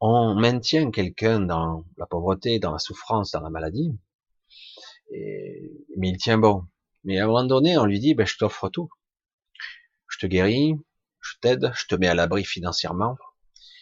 On 0.00 0.34
maintient 0.34 0.90
quelqu'un 0.90 1.40
dans 1.40 1.84
la 1.96 2.06
pauvreté, 2.06 2.58
dans 2.58 2.72
la 2.72 2.78
souffrance, 2.78 3.30
dans 3.30 3.40
la 3.40 3.50
maladie, 3.50 3.96
et, 5.14 5.86
mais 5.96 6.10
il 6.10 6.18
tient 6.18 6.38
bon. 6.38 6.66
Mais 7.04 7.18
à 7.18 7.24
un 7.24 7.26
moment 7.26 7.44
donné, 7.44 7.78
on 7.78 7.84
lui 7.84 8.00
dit, 8.00 8.14
ben, 8.14 8.26
je 8.26 8.36
t'offre 8.36 8.68
tout. 8.68 8.88
Je 10.08 10.18
te 10.18 10.26
guéris, 10.26 10.74
je 11.20 11.32
t'aide, 11.40 11.72
je 11.74 11.86
te 11.86 11.94
mets 11.94 12.08
à 12.08 12.14
l'abri 12.14 12.44
financièrement, 12.44 13.16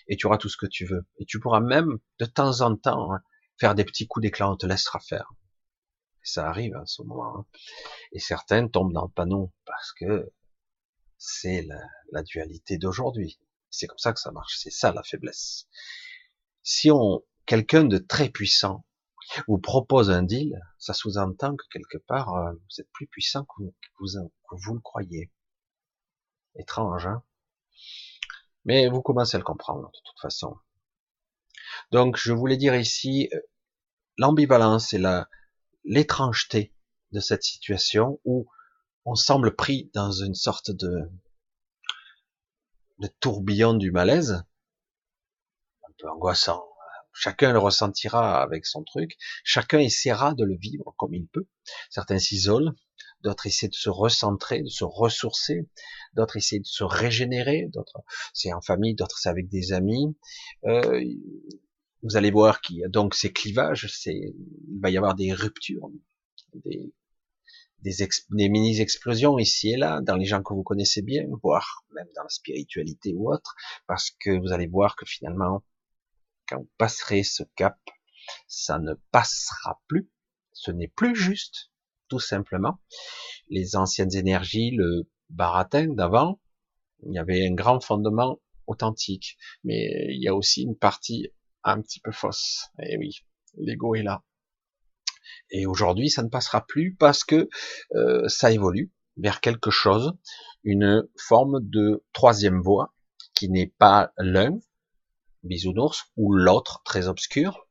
et 0.09 0.17
tu 0.17 0.27
auras 0.27 0.39
tout 0.39 0.49
ce 0.49 0.57
que 0.57 0.67
tu 0.67 0.85
veux. 0.85 1.07
Et 1.19 1.25
tu 1.25 1.41
pourras 1.41 1.61
même, 1.61 1.99
de 2.19 2.25
temps 2.25 2.61
en 2.61 2.77
temps, 2.77 3.13
hein, 3.13 3.23
faire 3.59 3.75
des 3.75 3.85
petits 3.85 4.07
coups 4.07 4.23
d'éclat, 4.23 4.51
on 4.51 4.57
te 4.57 4.67
laissera 4.67 5.01
faire. 5.01 5.33
Ça 6.23 6.49
arrive 6.49 6.77
à 6.77 6.87
ce 6.87 7.03
moment. 7.03 7.39
Hein. 7.39 7.47
Et 8.13 8.21
certains 8.21 8.69
tombent 8.69 8.93
dans 8.93 9.05
le 9.05 9.11
panneau 9.11 9.53
parce 9.65 9.93
que 9.93 10.33
c'est 11.19 11.63
la, 11.63 11.81
la 12.13 12.23
dualité 12.23 12.79
d'aujourd'hui. 12.79 13.41
C'est 13.71 13.87
comme 13.87 13.99
ça 13.99 14.13
que 14.13 14.21
ça 14.21 14.31
marche. 14.31 14.57
C'est 14.59 14.71
ça 14.71 14.93
la 14.93 15.03
faiblesse. 15.03 15.67
Si 16.63 16.91
on, 16.93 17.25
quelqu'un 17.47 17.85
de 17.85 17.99
très 17.99 18.29
puissant 18.29 18.85
vous 19.47 19.59
propose 19.59 20.11
un 20.11 20.23
deal, 20.23 20.61
ça 20.79 20.95
sous-entend 20.95 21.57
que 21.57 21.65
quelque 21.73 21.99
part 21.99 22.35
euh, 22.35 22.53
vous 22.53 22.81
êtes 22.81 22.91
plus 22.93 23.07
puissant 23.07 23.45
que 23.45 23.63
vous, 23.99 24.75
le 24.75 24.81
croyez. 24.81 25.31
Étrange, 26.55 27.07
hein? 27.07 27.23
Mais 28.65 28.89
vous 28.89 29.03
commencez 29.03 29.37
à 29.37 29.39
le 29.39 29.45
comprendre 29.45 29.87
de 29.87 29.99
toute 30.05 30.21
façon. 30.21 30.57
Donc 31.91 32.17
je 32.17 32.33
voulais 32.33 32.57
dire 32.57 32.75
ici 32.75 33.29
euh, 33.33 33.41
l'ambivalence 34.19 34.93
et 34.93 35.03
l'étrangeté 35.85 36.75
de 37.13 37.21
cette 37.21 37.43
situation 37.43 38.21
où 38.25 38.47
on 39.05 39.15
semble 39.15 39.57
pris 39.57 39.91
dans 39.95 40.13
une 40.13 40.35
sorte 40.35 40.71
de 40.71 41.11
tourbillon 43.21 43.75
du 43.75 43.91
malaise, 43.91 44.45
un 45.83 45.93
peu 45.99 46.09
angoissant. 46.09 46.72
Chacun 47.13 47.53
le 47.53 47.59
ressentira 47.59 48.43
avec 48.43 48.67
son 48.67 48.83
truc. 48.83 49.17
Chacun 49.45 49.79
essaiera 49.79 50.35
de 50.35 50.45
le 50.45 50.57
vivre 50.57 50.95
comme 50.97 51.15
il 51.15 51.27
peut. 51.27 51.47
Certains 51.91 52.19
s'isolent, 52.19 52.75
d'autres 53.23 53.47
essaient 53.47 53.69
de 53.69 53.75
se 53.75 53.91
recentrer, 53.91 54.63
de 54.63 54.69
se 54.69 54.85
ressourcer, 54.85 55.69
d'autres 56.15 56.37
essaient 56.37 56.61
de 56.61 56.67
se 56.67 56.85
régénérer, 56.85 57.69
d'autres 57.73 58.01
c'est 58.33 58.53
en 58.53 58.61
famille, 58.61 58.95
d'autres 58.95 59.19
c'est 59.19 59.29
avec 59.29 59.49
des 59.49 59.73
amis. 59.73 60.17
Euh, 60.65 61.03
vous 62.03 62.17
allez 62.17 62.31
voir 62.31 62.61
qu'il 62.61 62.77
y 62.77 62.85
a 62.85 62.89
donc 62.89 63.15
ces 63.15 63.33
clivages, 63.33 63.89
c'est, 63.93 64.13
il 64.15 64.81
va 64.81 64.91
y 64.91 64.97
avoir 64.97 65.15
des 65.15 65.33
ruptures, 65.33 65.89
des, 66.65 66.93
des, 67.83 68.49
mini-explosions 68.49 69.39
ici 69.39 69.71
et 69.71 69.77
là, 69.77 70.01
dans 70.01 70.17
les 70.17 70.25
gens 70.25 70.43
que 70.43 70.55
vous 70.55 70.63
connaissez 70.63 71.03
bien, 71.03 71.25
voire 71.43 71.85
même 71.95 72.09
dans 72.17 72.23
la 72.23 72.29
spiritualité 72.29 73.15
ou 73.15 73.33
autre, 73.33 73.55
parce 73.87 74.11
que 74.11 74.31
vous 74.31 74.53
allez 74.53 74.67
voir 74.67 74.97
que 74.97 75.05
finalement, 75.07 75.63
quand 76.53 76.61
vous 76.61 76.71
passerez 76.77 77.23
ce 77.23 77.43
cap, 77.57 77.79
ça 78.47 78.79
ne 78.79 78.95
passera 79.11 79.81
plus, 79.89 80.11
ce 80.53 80.71
n'est 80.71 80.89
plus 80.89 81.17
juste, 81.17 81.71
tout 82.09 82.21
simplement. 82.21 82.79
Les 83.49 83.75
anciennes 83.75 84.15
énergies, 84.15 84.71
le 84.71 85.09
baratin 85.31 85.89
d'avant, 85.89 86.41
il 87.07 87.15
y 87.15 87.19
avait 87.19 87.47
un 87.47 87.55
grand 87.55 87.81
fondement 87.81 88.41
authentique, 88.67 89.39
mais 89.65 90.07
il 90.11 90.23
y 90.23 90.29
a 90.29 90.35
aussi 90.35 90.63
une 90.63 90.77
partie 90.77 91.29
un 91.65 91.81
petit 91.81 92.01
peu 92.01 92.13
fausse. 92.13 92.67
Et 92.81 92.95
eh 92.95 92.99
oui, 92.99 93.25
l'ego 93.57 93.95
est 93.95 94.03
là. 94.03 94.23
Et 95.51 95.65
aujourd'hui, 95.65 96.11
ça 96.11 96.23
ne 96.23 96.29
passera 96.29 96.67
plus 96.67 96.95
parce 96.95 97.25
que 97.25 97.49
euh, 97.95 98.29
ça 98.29 98.53
évolue 98.53 98.93
vers 99.17 99.41
quelque 99.41 99.71
chose, 99.71 100.13
une 100.65 101.09
forme 101.17 101.61
de 101.63 102.05
troisième 102.13 102.61
voie 102.61 102.95
qui 103.35 103.49
n'est 103.49 103.73
pas 103.79 104.13
l'un, 104.19 104.59
bisounours, 105.43 106.05
ou 106.17 106.33
l'autre, 106.33 106.83
très 106.85 107.09
obscur, 107.09 107.67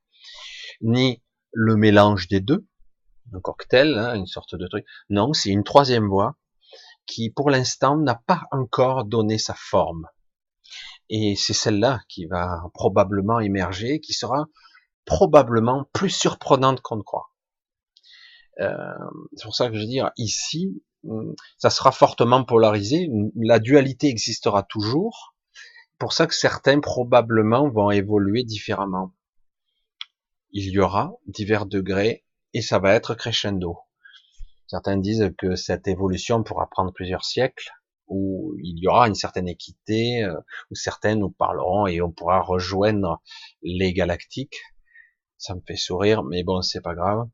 ni 0.81 1.21
le 1.51 1.75
mélange 1.75 2.27
des 2.27 2.39
deux, 2.39 2.65
un 3.33 3.39
cocktail, 3.39 3.97
hein, 3.97 4.15
une 4.15 4.27
sorte 4.27 4.55
de 4.55 4.67
truc. 4.67 4.85
Non, 5.09 5.33
c'est 5.33 5.49
une 5.49 5.63
troisième 5.63 6.07
voie 6.07 6.35
qui, 7.05 7.29
pour 7.29 7.49
l'instant, 7.49 7.97
n'a 7.97 8.15
pas 8.15 8.43
encore 8.51 9.05
donné 9.05 9.37
sa 9.37 9.53
forme. 9.53 10.07
Et 11.09 11.35
c'est 11.35 11.53
celle-là 11.53 12.01
qui 12.07 12.25
va 12.25 12.63
probablement 12.73 13.39
émerger, 13.39 13.99
qui 13.99 14.13
sera 14.13 14.47
probablement 15.05 15.85
plus 15.93 16.09
surprenante 16.09 16.81
qu'on 16.81 16.97
ne 16.97 17.01
croit. 17.01 17.31
Euh, 18.59 18.75
c'est 19.35 19.43
pour 19.43 19.55
ça 19.55 19.69
que 19.69 19.75
je 19.75 19.81
veux 19.81 19.87
dire, 19.87 20.11
ici, 20.17 20.83
ça 21.57 21.69
sera 21.69 21.91
fortement 21.91 22.43
polarisé, 22.43 23.09
la 23.35 23.59
dualité 23.59 24.07
existera 24.07 24.63
toujours, 24.63 25.30
pour 26.01 26.13
ça 26.13 26.25
que 26.25 26.33
certains 26.33 26.79
probablement 26.79 27.69
vont 27.69 27.91
évoluer 27.91 28.43
différemment. 28.43 29.13
Il 30.49 30.71
y 30.71 30.79
aura 30.79 31.13
divers 31.27 31.67
degrés 31.67 32.25
et 32.55 32.63
ça 32.63 32.79
va 32.79 32.95
être 32.95 33.13
crescendo. 33.13 33.77
Certains 34.65 34.97
disent 34.97 35.31
que 35.37 35.55
cette 35.55 35.87
évolution 35.87 36.41
pourra 36.41 36.67
prendre 36.71 36.91
plusieurs 36.91 37.23
siècles, 37.23 37.69
où 38.07 38.55
il 38.63 38.79
y 38.79 38.87
aura 38.87 39.07
une 39.07 39.13
certaine 39.13 39.47
équité, 39.47 40.23
euh, 40.23 40.33
où 40.71 40.75
certains 40.75 41.13
nous 41.13 41.29
parleront 41.29 41.85
et 41.85 42.01
on 42.01 42.11
pourra 42.11 42.41
rejoindre 42.41 43.21
les 43.61 43.93
galactiques. 43.93 44.57
Ça 45.37 45.53
me 45.53 45.61
fait 45.67 45.75
sourire, 45.75 46.23
mais 46.23 46.43
bon, 46.43 46.63
c'est 46.63 46.81
pas 46.81 46.95
grave. 46.95 47.29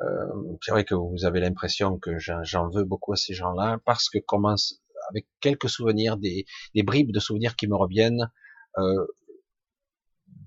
Euh, 0.00 0.56
c'est 0.62 0.70
vrai 0.70 0.84
que 0.84 0.94
vous 0.94 1.26
avez 1.26 1.40
l'impression 1.40 1.98
que 1.98 2.18
j'en 2.18 2.70
veux 2.70 2.84
beaucoup 2.84 3.12
à 3.12 3.16
ces 3.16 3.34
gens-là 3.34 3.78
parce 3.84 4.08
que 4.08 4.18
commence 4.18 4.80
avec 5.10 5.26
quelques 5.40 5.68
souvenirs, 5.68 6.16
des, 6.16 6.46
des, 6.74 6.82
bribes 6.82 7.12
de 7.12 7.20
souvenirs 7.20 7.56
qui 7.56 7.66
me 7.66 7.76
reviennent 7.76 8.30
euh, 8.78 9.06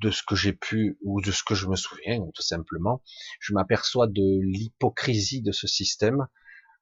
de 0.01 0.11
ce 0.11 0.23
que 0.23 0.35
j'ai 0.35 0.53
pu 0.53 0.97
ou 1.01 1.21
de 1.21 1.31
ce 1.31 1.43
que 1.43 1.55
je 1.55 1.67
me 1.67 1.75
souviens 1.75 2.21
tout 2.33 2.41
simplement. 2.41 3.01
Je 3.39 3.53
m'aperçois 3.53 4.07
de 4.07 4.41
l'hypocrisie 4.41 5.41
de 5.41 5.51
ce 5.51 5.67
système 5.67 6.27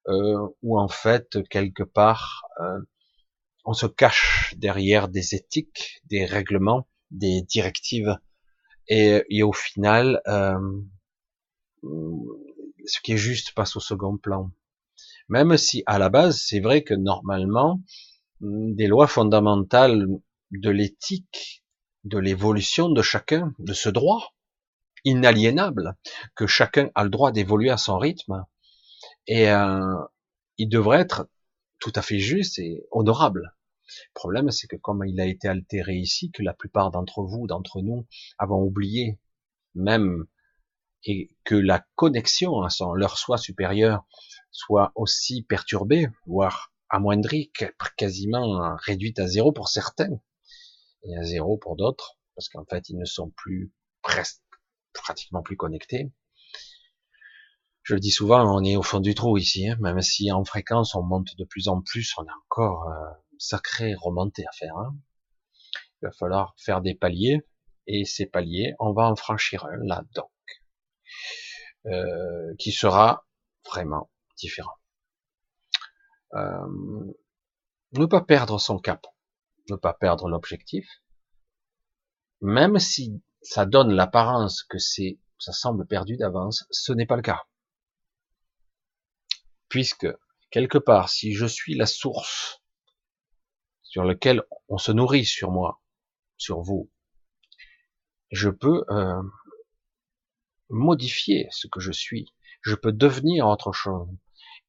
euh, 0.07 0.47
où 0.61 0.79
en 0.79 0.87
fait 0.87 1.37
quelque 1.49 1.83
part 1.83 2.43
euh, 2.61 2.79
on 3.65 3.73
se 3.73 3.87
cache 3.87 4.53
derrière 4.57 5.09
des 5.09 5.35
éthiques, 5.35 6.01
des 6.05 6.25
règlements, 6.25 6.87
des 7.11 7.41
directives 7.41 8.17
et, 8.87 9.23
et 9.29 9.43
au 9.43 9.53
final 9.53 10.21
euh, 10.27 10.57
ce 12.85 13.01
qui 13.01 13.13
est 13.13 13.17
juste 13.17 13.53
passe 13.53 13.75
au 13.75 13.79
second 13.79 14.17
plan. 14.17 14.51
Même 15.29 15.57
si 15.57 15.83
à 15.85 15.99
la 15.99 16.09
base, 16.09 16.41
c'est 16.41 16.59
vrai 16.59 16.83
que 16.83 16.93
normalement, 16.93 17.81
des 18.41 18.87
lois 18.87 19.07
fondamentales 19.07 20.07
de 20.51 20.69
l'éthique, 20.69 21.63
de 22.03 22.17
l'évolution 22.17 22.89
de 22.89 23.01
chacun, 23.01 23.53
de 23.59 23.73
ce 23.73 23.89
droit 23.89 24.33
inaliénable, 25.03 25.95
que 26.35 26.47
chacun 26.47 26.89
a 26.95 27.03
le 27.03 27.09
droit 27.09 27.31
d'évoluer 27.31 27.69
à 27.69 27.77
son 27.77 27.97
rythme, 27.97 28.45
et 29.27 29.49
euh, 29.49 29.95
il 30.57 30.69
devrait 30.69 30.99
être 30.99 31.27
tout 31.79 31.91
à 31.95 32.01
fait 32.01 32.19
juste 32.19 32.59
et 32.59 32.85
honorable. 32.91 33.55
Le 33.87 34.13
problème, 34.13 34.51
c'est 34.51 34.67
que 34.67 34.75
comme 34.75 35.03
il 35.05 35.19
a 35.21 35.25
été 35.25 35.47
altéré 35.47 35.95
ici, 35.95 36.31
que 36.31 36.43
la 36.43 36.53
plupart 36.53 36.91
d'entre 36.91 37.23
vous, 37.23 37.47
d'entre 37.47 37.81
nous, 37.81 38.05
avons 38.37 38.61
oublié 38.61 39.19
même 39.75 40.25
et 41.03 41.35
que 41.43 41.55
la 41.55 41.85
connexion 41.95 42.61
à 42.61 42.69
son, 42.69 42.93
leur 42.93 43.17
soi 43.17 43.37
supérieur 43.37 44.05
soit 44.51 44.91
aussi 44.95 45.43
perturbée, 45.43 46.07
voire 46.25 46.73
amoindrie, 46.89 47.51
quasiment 47.97 48.75
réduite 48.77 49.19
à 49.19 49.27
zéro 49.27 49.51
pour 49.51 49.69
certains, 49.69 50.19
et 51.03 51.17
à 51.17 51.23
zéro 51.23 51.57
pour 51.57 51.75
d'autres, 51.75 52.17
parce 52.35 52.49
qu'en 52.49 52.65
fait 52.65 52.89
ils 52.89 52.97
ne 52.97 53.05
sont 53.05 53.29
plus 53.31 53.71
presque, 54.01 54.41
pratiquement 54.93 55.41
plus 55.41 55.57
connectés. 55.57 56.11
Je 57.83 57.93
le 57.93 57.99
dis 57.99 58.11
souvent, 58.11 58.43
on 58.53 58.63
est 58.65 58.75
au 58.75 58.83
fond 58.83 58.99
du 58.99 59.15
trou 59.15 59.37
ici, 59.37 59.69
hein, 59.69 59.77
même 59.79 60.01
si 60.01 60.31
en 60.31 60.43
fréquence 60.43 60.93
on 60.95 61.03
monte 61.03 61.37
de 61.37 61.45
plus 61.45 61.69
en 61.69 61.81
plus, 61.81 62.13
on 62.17 62.23
a 62.23 62.33
encore 62.45 62.89
euh, 62.89 63.13
une 63.31 63.39
sacrée 63.39 63.95
remontée 63.95 64.45
à 64.45 64.51
faire. 64.51 64.75
Hein. 64.77 64.95
Il 66.01 66.07
va 66.07 66.11
falloir 66.11 66.53
faire 66.57 66.81
des 66.81 66.95
paliers, 66.95 67.47
et 67.87 68.03
ces 68.03 68.25
paliers, 68.25 68.73
on 68.79 68.91
va 68.91 69.03
en 69.03 69.15
franchir 69.15 69.65
un 69.65 69.77
là-dedans. 69.85 70.29
Euh, 71.87 72.53
qui 72.59 72.73
sera 72.73 73.25
vraiment 73.65 74.09
différent. 74.35 74.75
Euh, 76.33 77.13
ne 77.93 78.05
pas 78.05 78.19
perdre 78.19 78.59
son 78.59 78.77
cap, 78.77 79.07
ne 79.69 79.77
pas 79.77 79.93
perdre 79.93 80.27
l'objectif, 80.27 80.85
même 82.41 82.77
si 82.77 83.23
ça 83.41 83.65
donne 83.65 83.93
l'apparence 83.93 84.63
que 84.63 84.79
c'est, 84.79 85.17
ça 85.39 85.53
semble 85.53 85.87
perdu 85.87 86.17
d'avance, 86.17 86.65
ce 86.71 86.91
n'est 86.91 87.05
pas 87.05 87.15
le 87.15 87.21
cas. 87.21 87.43
Puisque, 89.69 90.07
quelque 90.49 90.77
part, 90.77 91.07
si 91.07 91.35
je 91.35 91.45
suis 91.45 91.75
la 91.75 91.85
source, 91.85 92.61
sur 93.83 94.03
lequel 94.03 94.43
on 94.67 94.77
se 94.77 94.91
nourrit 94.91 95.25
sur 95.25 95.51
moi, 95.51 95.81
sur 96.35 96.59
vous. 96.59 96.91
Je 98.31 98.49
peux 98.49 98.83
euh, 98.89 99.21
modifier 100.69 101.47
ce 101.51 101.67
que 101.67 101.79
je 101.79 101.91
suis. 101.91 102.33
Je 102.61 102.75
peux 102.75 102.91
devenir 102.91 103.47
autre 103.47 103.71
chose. 103.71 104.07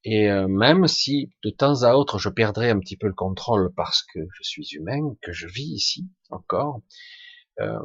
Et 0.03 0.29
euh, 0.29 0.47
même 0.47 0.87
si 0.87 1.31
de 1.43 1.49
temps 1.49 1.83
à 1.83 1.93
autre 1.93 2.19
je 2.19 2.29
perdrai 2.29 2.69
un 2.69 2.79
petit 2.79 2.95
peu 2.95 3.07
le 3.07 3.13
contrôle 3.13 3.73
parce 3.75 4.03
que 4.03 4.19
je 4.33 4.43
suis 4.43 4.67
humain, 4.71 5.15
que 5.21 5.33
je 5.33 5.47
vis 5.47 5.73
ici 5.73 6.07
encore, 6.29 6.81
euh, 7.59 7.79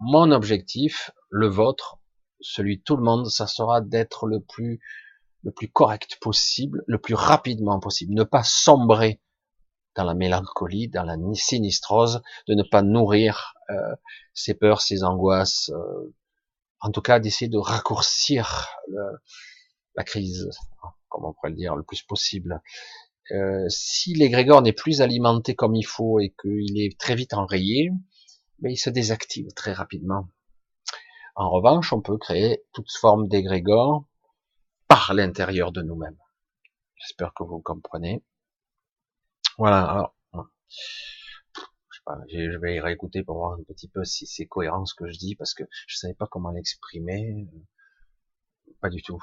mon 0.00 0.30
objectif, 0.30 1.10
le 1.28 1.48
vôtre, 1.48 1.98
celui 2.40 2.78
de 2.78 2.82
tout 2.82 2.96
le 2.96 3.02
monde, 3.02 3.26
ça 3.26 3.46
sera 3.46 3.80
d'être 3.80 4.26
le 4.26 4.40
plus 4.40 4.80
le 5.42 5.52
plus 5.52 5.70
correct 5.70 6.16
possible, 6.22 6.82
le 6.86 6.98
plus 6.98 7.14
rapidement 7.14 7.78
possible, 7.78 8.14
ne 8.14 8.24
pas 8.24 8.42
sombrer 8.42 9.20
dans 9.94 10.04
la 10.04 10.14
mélancolie, 10.14 10.88
dans 10.88 11.04
la 11.04 11.16
sinistrose, 11.34 12.22
de 12.48 12.54
ne 12.54 12.62
pas 12.62 12.82
nourrir 12.82 13.54
euh, 13.70 13.94
ses 14.32 14.54
peurs, 14.54 14.80
ses 14.80 15.04
angoisses, 15.04 15.70
euh, 15.70 16.14
en 16.84 16.90
tout 16.90 17.00
cas 17.00 17.18
d'essayer 17.18 17.48
de 17.48 17.58
raccourcir 17.58 18.68
la 19.96 20.04
crise, 20.04 20.50
comme 21.08 21.24
on 21.24 21.32
pourrait 21.32 21.50
le 21.50 21.56
dire, 21.56 21.76
le 21.76 21.82
plus 21.82 22.02
possible. 22.02 22.60
Euh, 23.30 23.64
si 23.70 24.12
l'égrégore 24.12 24.60
n'est 24.60 24.74
plus 24.74 25.00
alimenté 25.00 25.54
comme 25.54 25.74
il 25.74 25.86
faut 25.86 26.20
et 26.20 26.34
qu'il 26.40 26.78
est 26.78 26.98
très 26.98 27.14
vite 27.14 27.32
enrayé, 27.32 27.90
ben, 28.58 28.70
il 28.70 28.76
se 28.76 28.90
désactive 28.90 29.48
très 29.56 29.72
rapidement. 29.72 30.28
En 31.36 31.50
revanche, 31.50 31.94
on 31.94 32.02
peut 32.02 32.18
créer 32.18 32.62
toute 32.74 32.92
forme 32.92 33.28
d'égrégore 33.28 34.04
par 34.86 35.14
l'intérieur 35.14 35.72
de 35.72 35.80
nous-mêmes. 35.80 36.18
J'espère 36.96 37.32
que 37.32 37.44
vous 37.44 37.60
comprenez. 37.60 38.22
Voilà, 39.56 39.84
alors, 39.84 40.14
je 42.28 42.58
vais 42.58 42.76
y 42.76 42.80
réécouter 42.80 43.22
pour 43.22 43.36
voir 43.36 43.52
un 43.52 43.62
petit 43.62 43.88
peu 43.88 44.04
si 44.04 44.26
c'est 44.26 44.46
cohérent 44.46 44.84
ce 44.84 44.94
que 44.94 45.08
je 45.10 45.18
dis, 45.18 45.36
parce 45.36 45.54
que 45.54 45.64
je 45.86 45.96
savais 45.96 46.14
pas 46.14 46.26
comment 46.26 46.50
l'exprimer. 46.50 47.48
Pas 48.80 48.90
du 48.90 49.02
tout. 49.02 49.22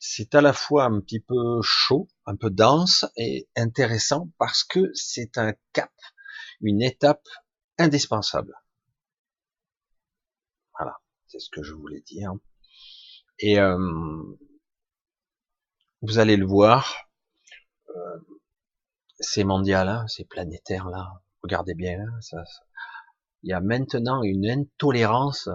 C'est 0.00 0.34
à 0.34 0.40
la 0.40 0.52
fois 0.52 0.84
un 0.84 1.00
petit 1.00 1.20
peu 1.20 1.60
chaud, 1.62 2.08
un 2.26 2.36
peu 2.36 2.50
dense 2.50 3.06
et 3.16 3.48
intéressant 3.56 4.30
parce 4.38 4.62
que 4.64 4.90
c'est 4.94 5.38
un 5.38 5.54
cap, 5.72 5.92
une 6.60 6.82
étape 6.82 7.26
indispensable. 7.78 8.54
Voilà, 10.78 10.98
c'est 11.26 11.40
ce 11.40 11.48
que 11.50 11.62
je 11.62 11.72
voulais 11.72 12.02
dire. 12.02 12.32
Et 13.38 13.58
euh, 13.58 13.78
vous 16.02 16.18
allez 16.18 16.36
le 16.36 16.46
voir, 16.46 17.08
euh, 17.88 18.18
c'est 19.18 19.44
mondial, 19.44 19.88
hein, 19.88 20.06
c'est 20.06 20.28
planétaire 20.28 20.88
là. 20.88 21.23
Regardez 21.44 21.74
bien, 21.74 22.00
hein, 22.00 22.20
ça, 22.22 22.42
il 23.42 23.50
y 23.50 23.52
a 23.52 23.60
maintenant 23.60 24.22
une 24.22 24.48
intolérance. 24.48 25.50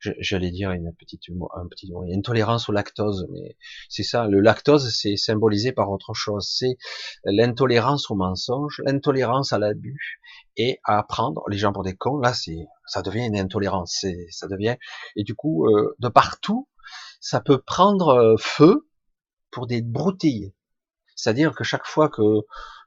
J'allais 0.00 0.50
dire 0.50 0.70
une 0.70 0.94
petite 0.98 1.24
un 1.54 1.66
petit 1.68 1.92
mot, 1.92 2.02
intolérance 2.10 2.70
au 2.70 2.72
lactose, 2.72 3.26
mais 3.30 3.58
c'est 3.90 4.02
ça. 4.02 4.26
Le 4.26 4.40
lactose, 4.40 4.88
c'est 4.96 5.18
symbolisé 5.18 5.72
par 5.72 5.90
autre 5.90 6.14
chose. 6.14 6.48
C'est 6.50 6.78
l'intolérance 7.24 8.10
au 8.10 8.14
mensonge, 8.14 8.80
l'intolérance 8.86 9.52
à 9.52 9.58
l'abus 9.58 10.22
et 10.56 10.80
à 10.84 11.02
prendre 11.02 11.42
les 11.50 11.58
gens 11.58 11.74
pour 11.74 11.82
des 11.82 11.94
cons. 11.94 12.16
Là, 12.16 12.32
c'est 12.32 12.66
ça 12.86 13.02
devient 13.02 13.26
une 13.26 13.38
intolérance. 13.38 13.98
C'est 14.00 14.26
ça 14.30 14.48
devient 14.48 14.76
et 15.16 15.22
du 15.22 15.34
coup 15.34 15.66
euh, 15.66 15.94
de 15.98 16.08
partout, 16.08 16.66
ça 17.20 17.42
peut 17.42 17.60
prendre 17.60 18.08
euh, 18.08 18.36
feu 18.38 18.88
pour 19.50 19.66
des 19.66 19.82
broutilles. 19.82 20.54
C'est-à-dire 21.14 21.54
que 21.54 21.64
chaque 21.64 21.86
fois 21.86 22.08
que 22.08 22.22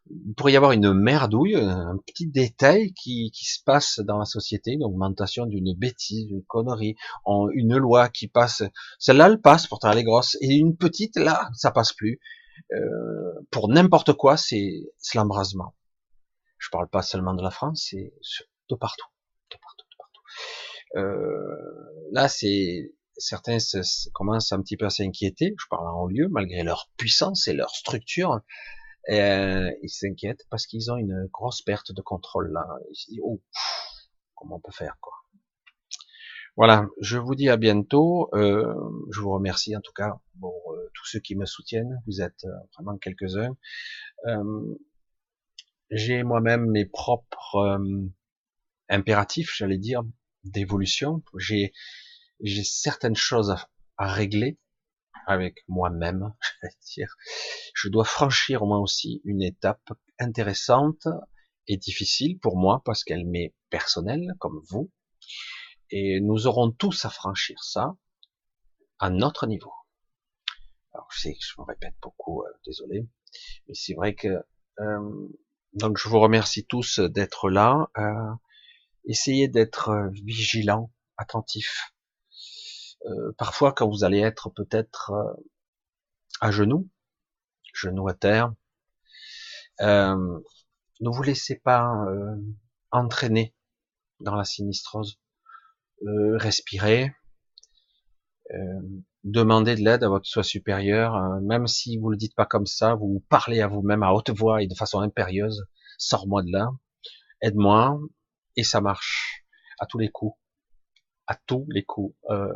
il 0.09 0.33
pourrait 0.35 0.53
y 0.53 0.57
avoir 0.57 0.73
une 0.73 0.93
merdouille, 0.93 1.55
un 1.55 1.97
petit 2.05 2.27
détail 2.27 2.93
qui, 2.93 3.31
qui 3.31 3.45
se 3.45 3.63
passe 3.63 3.99
dans 3.99 4.17
la 4.17 4.25
société, 4.25 4.71
une 4.71 4.83
augmentation 4.83 5.45
d'une 5.45 5.73
bêtise, 5.75 6.29
une 6.29 6.43
connerie, 6.43 6.95
en, 7.25 7.49
une 7.49 7.77
loi 7.77 8.09
qui 8.09 8.27
passe, 8.27 8.63
celle-là 8.99 9.27
elle 9.27 9.41
passe, 9.41 9.67
pourtant 9.67 9.91
elle 9.91 9.99
est 9.99 10.03
grosse, 10.03 10.37
et 10.41 10.53
une 10.53 10.75
petite 10.75 11.15
là, 11.15 11.49
ça 11.53 11.71
passe 11.71 11.93
plus. 11.93 12.19
Euh, 12.73 13.33
pour 13.51 13.69
n'importe 13.69 14.13
quoi, 14.13 14.37
c'est 14.37 14.83
l'embrasement. 15.15 15.75
Je 16.57 16.69
parle 16.69 16.89
pas 16.89 17.01
seulement 17.01 17.33
de 17.33 17.41
la 17.43 17.51
France, 17.51 17.87
c'est 17.89 18.13
de 18.69 18.75
partout, 18.75 19.07
de 19.51 19.57
partout, 19.57 19.85
de 19.89 19.97
partout. 19.97 20.21
Euh, 20.97 22.09
là, 22.11 22.27
c'est 22.27 22.93
certains 23.17 23.57
commencent 24.13 24.51
un 24.51 24.61
petit 24.61 24.77
peu 24.77 24.85
à 24.85 24.89
s'inquiéter. 24.89 25.53
Je 25.57 25.65
parle 25.69 25.87
en 25.87 26.01
haut 26.01 26.07
lieu, 26.07 26.27
malgré 26.29 26.63
leur 26.63 26.89
puissance 26.97 27.47
et 27.47 27.53
leur 27.53 27.69
structure. 27.69 28.41
Euh, 29.09 29.71
ils 29.81 29.89
s'inquiètent 29.89 30.45
parce 30.49 30.65
qu'ils 30.65 30.91
ont 30.91 30.97
une 30.97 31.27
grosse 31.31 31.61
perte 31.61 31.91
de 31.91 32.01
contrôle 32.01 32.51
là. 32.51 32.65
Ils 32.89 32.95
se 32.95 33.11
disent, 33.11 33.21
oh, 33.23 33.41
comment 34.35 34.55
on 34.57 34.59
peut 34.59 34.71
faire 34.71 34.97
quoi. 35.01 35.13
Voilà, 36.55 36.87
je 37.01 37.17
vous 37.17 37.33
dis 37.33 37.49
à 37.49 37.57
bientôt. 37.57 38.29
Euh, 38.33 38.73
je 39.11 39.19
vous 39.19 39.31
remercie 39.31 39.75
en 39.75 39.81
tout 39.81 39.91
cas 39.91 40.19
pour 40.39 40.73
euh, 40.73 40.91
tous 40.93 41.05
ceux 41.07 41.19
qui 41.19 41.35
me 41.35 41.45
soutiennent. 41.45 41.99
Vous 42.05 42.21
êtes 42.21 42.45
euh, 42.45 42.55
vraiment 42.75 42.97
quelques-uns. 42.97 43.57
Euh, 44.27 44.77
j'ai 45.89 46.23
moi-même 46.23 46.69
mes 46.69 46.85
propres 46.85 47.79
impératifs, 48.89 49.53
j'allais 49.55 49.77
dire, 49.77 50.01
d'évolution. 50.43 51.23
J'ai 51.37 51.73
j'ai 52.41 52.63
certaines 52.63 53.15
choses 53.15 53.55
à 53.97 54.07
régler 54.07 54.57
avec 55.27 55.63
moi-même. 55.67 56.33
Je 57.75 57.89
dois 57.89 58.05
franchir 58.05 58.65
moi 58.65 58.79
aussi 58.79 59.21
une 59.25 59.41
étape 59.41 59.91
intéressante 60.19 61.07
et 61.67 61.77
difficile 61.77 62.39
pour 62.39 62.57
moi 62.57 62.81
parce 62.85 63.03
qu'elle 63.03 63.25
m'est 63.25 63.53
personnelle, 63.69 64.33
comme 64.39 64.61
vous. 64.69 64.91
Et 65.89 66.19
nous 66.21 66.47
aurons 66.47 66.71
tous 66.71 67.05
à 67.05 67.09
franchir 67.09 67.63
ça 67.63 67.95
à 68.99 69.09
notre 69.09 69.47
niveau. 69.47 69.71
Alors 70.93 71.07
je 71.11 71.21
sais 71.21 71.33
que 71.33 71.39
je 71.41 71.59
me 71.59 71.65
répète 71.65 71.95
beaucoup, 72.01 72.43
euh, 72.43 72.51
désolé, 72.65 73.07
mais 73.67 73.73
c'est 73.73 73.95
vrai 73.95 74.15
que 74.15 74.27
euh, 74.79 75.27
donc 75.73 75.97
je 75.97 76.07
vous 76.07 76.19
remercie 76.19 76.65
tous 76.65 76.99
d'être 76.99 77.49
là. 77.49 77.89
Euh, 77.97 78.33
essayez 79.05 79.47
d'être 79.47 80.09
vigilant, 80.13 80.91
attentif 81.17 81.93
euh, 83.05 83.33
parfois 83.37 83.73
quand 83.73 83.87
vous 83.89 84.03
allez 84.03 84.19
être 84.19 84.49
peut-être 84.49 85.11
euh, 85.11 85.33
à 86.41 86.51
genoux, 86.51 86.89
genoux 87.73 88.07
à 88.07 88.13
terre, 88.13 88.53
euh, 89.81 90.39
ne 91.01 91.09
vous 91.09 91.23
laissez 91.23 91.55
pas 91.55 91.91
entraîner 92.91 93.55
dans 94.19 94.35
la 94.35 94.45
sinistrose. 94.45 95.19
respirez, 96.35 97.13
demandez 99.23 99.75
de 99.75 99.81
l'aide 99.81 100.03
à 100.03 100.09
votre 100.09 100.27
soi 100.27 100.43
supérieur, 100.43 101.17
même 101.41 101.67
si 101.67 101.97
vous 101.97 102.09
le 102.09 102.17
dites 102.17 102.35
pas 102.35 102.45
comme 102.45 102.67
ça, 102.67 102.95
vous 102.95 103.23
parlez 103.29 103.61
à 103.61 103.67
vous-même 103.67 104.03
à 104.03 104.13
haute 104.13 104.29
voix 104.29 104.61
et 104.61 104.67
de 104.67 104.75
façon 104.75 104.99
impérieuse, 105.01 105.65
sors-moi 105.97 106.43
de 106.43 106.51
là, 106.51 106.69
aide-moi, 107.41 107.99
et 108.55 108.63
ça 108.63 108.79
marche 108.79 109.45
à 109.79 109.85
tous 109.87 109.97
les 109.97 110.09
coups 110.09 110.37
à 111.27 111.35
tous 111.35 111.65
les 111.69 111.83
coups. 111.83 112.15
Euh, 112.29 112.51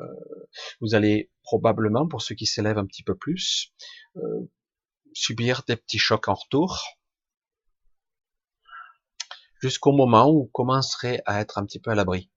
vous 0.81 0.95
allez 0.95 1.31
probablement, 1.43 2.07
pour 2.07 2.21
ceux 2.21 2.35
qui 2.35 2.45
s'élèvent 2.45 2.77
un 2.77 2.85
petit 2.85 3.03
peu 3.03 3.15
plus, 3.15 3.73
euh, 4.17 4.51
subir 5.13 5.63
des 5.67 5.75
petits 5.75 5.99
chocs 5.99 6.27
en 6.27 6.33
retour, 6.33 6.83
jusqu'au 9.61 9.91
moment 9.91 10.29
où 10.29 10.43
vous 10.43 10.51
commencerez 10.53 11.21
à 11.25 11.39
être 11.41 11.57
un 11.57 11.65
petit 11.65 11.79
peu 11.79 11.91
à 11.91 11.95
l'abri. 11.95 12.29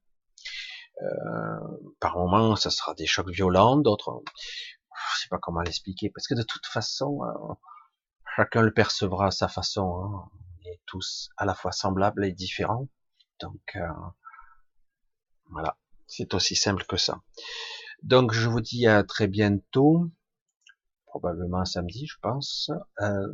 Euh, 1.02 1.92
par 1.98 2.16
moment, 2.16 2.56
ça 2.56 2.70
sera 2.70 2.94
des 2.94 3.06
chocs 3.06 3.30
violents, 3.30 3.76
d'autres, 3.76 4.22
je 5.14 5.22
sais 5.22 5.28
pas 5.28 5.38
comment 5.38 5.60
l'expliquer, 5.60 6.10
parce 6.10 6.26
que 6.26 6.34
de 6.34 6.42
toute 6.42 6.66
façon, 6.66 7.20
chacun 8.36 8.62
le 8.62 8.72
percevra 8.72 9.26
à 9.26 9.30
sa 9.30 9.48
façon. 9.48 9.82
Hein. 9.82 10.30
On 10.32 10.70
est 10.70 10.80
tous 10.86 11.30
à 11.36 11.46
la 11.46 11.54
fois 11.54 11.72
semblables 11.72 12.24
et 12.24 12.32
différents, 12.32 12.88
donc 13.40 13.76
voilà. 15.46 15.79
C'est 16.12 16.34
aussi 16.34 16.56
simple 16.56 16.84
que 16.86 16.96
ça. 16.96 17.22
Donc 18.02 18.32
je 18.32 18.48
vous 18.48 18.60
dis 18.60 18.88
à 18.88 19.04
très 19.04 19.28
bientôt, 19.28 20.10
probablement 21.06 21.64
samedi, 21.64 22.06
je 22.08 22.16
pense. 22.20 22.72
Euh, 23.00 23.32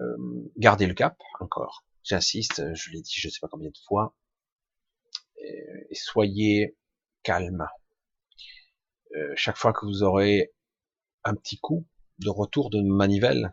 euh, 0.00 0.16
gardez 0.56 0.86
le 0.86 0.94
cap 0.94 1.18
encore. 1.40 1.84
J'insiste, 2.04 2.72
je 2.76 2.90
l'ai 2.90 3.02
dit 3.02 3.14
je 3.16 3.26
ne 3.26 3.32
sais 3.32 3.40
pas 3.40 3.48
combien 3.48 3.68
de 3.68 3.78
fois. 3.84 4.14
Et, 5.38 5.94
soyez 5.94 6.76
calme. 7.24 7.66
Euh, 9.16 9.32
chaque 9.34 9.56
fois 9.56 9.72
que 9.72 9.84
vous 9.84 10.04
aurez 10.04 10.54
un 11.24 11.34
petit 11.34 11.58
coup 11.58 11.84
de 12.20 12.30
retour 12.30 12.70
de 12.70 12.80
manivelle, 12.80 13.52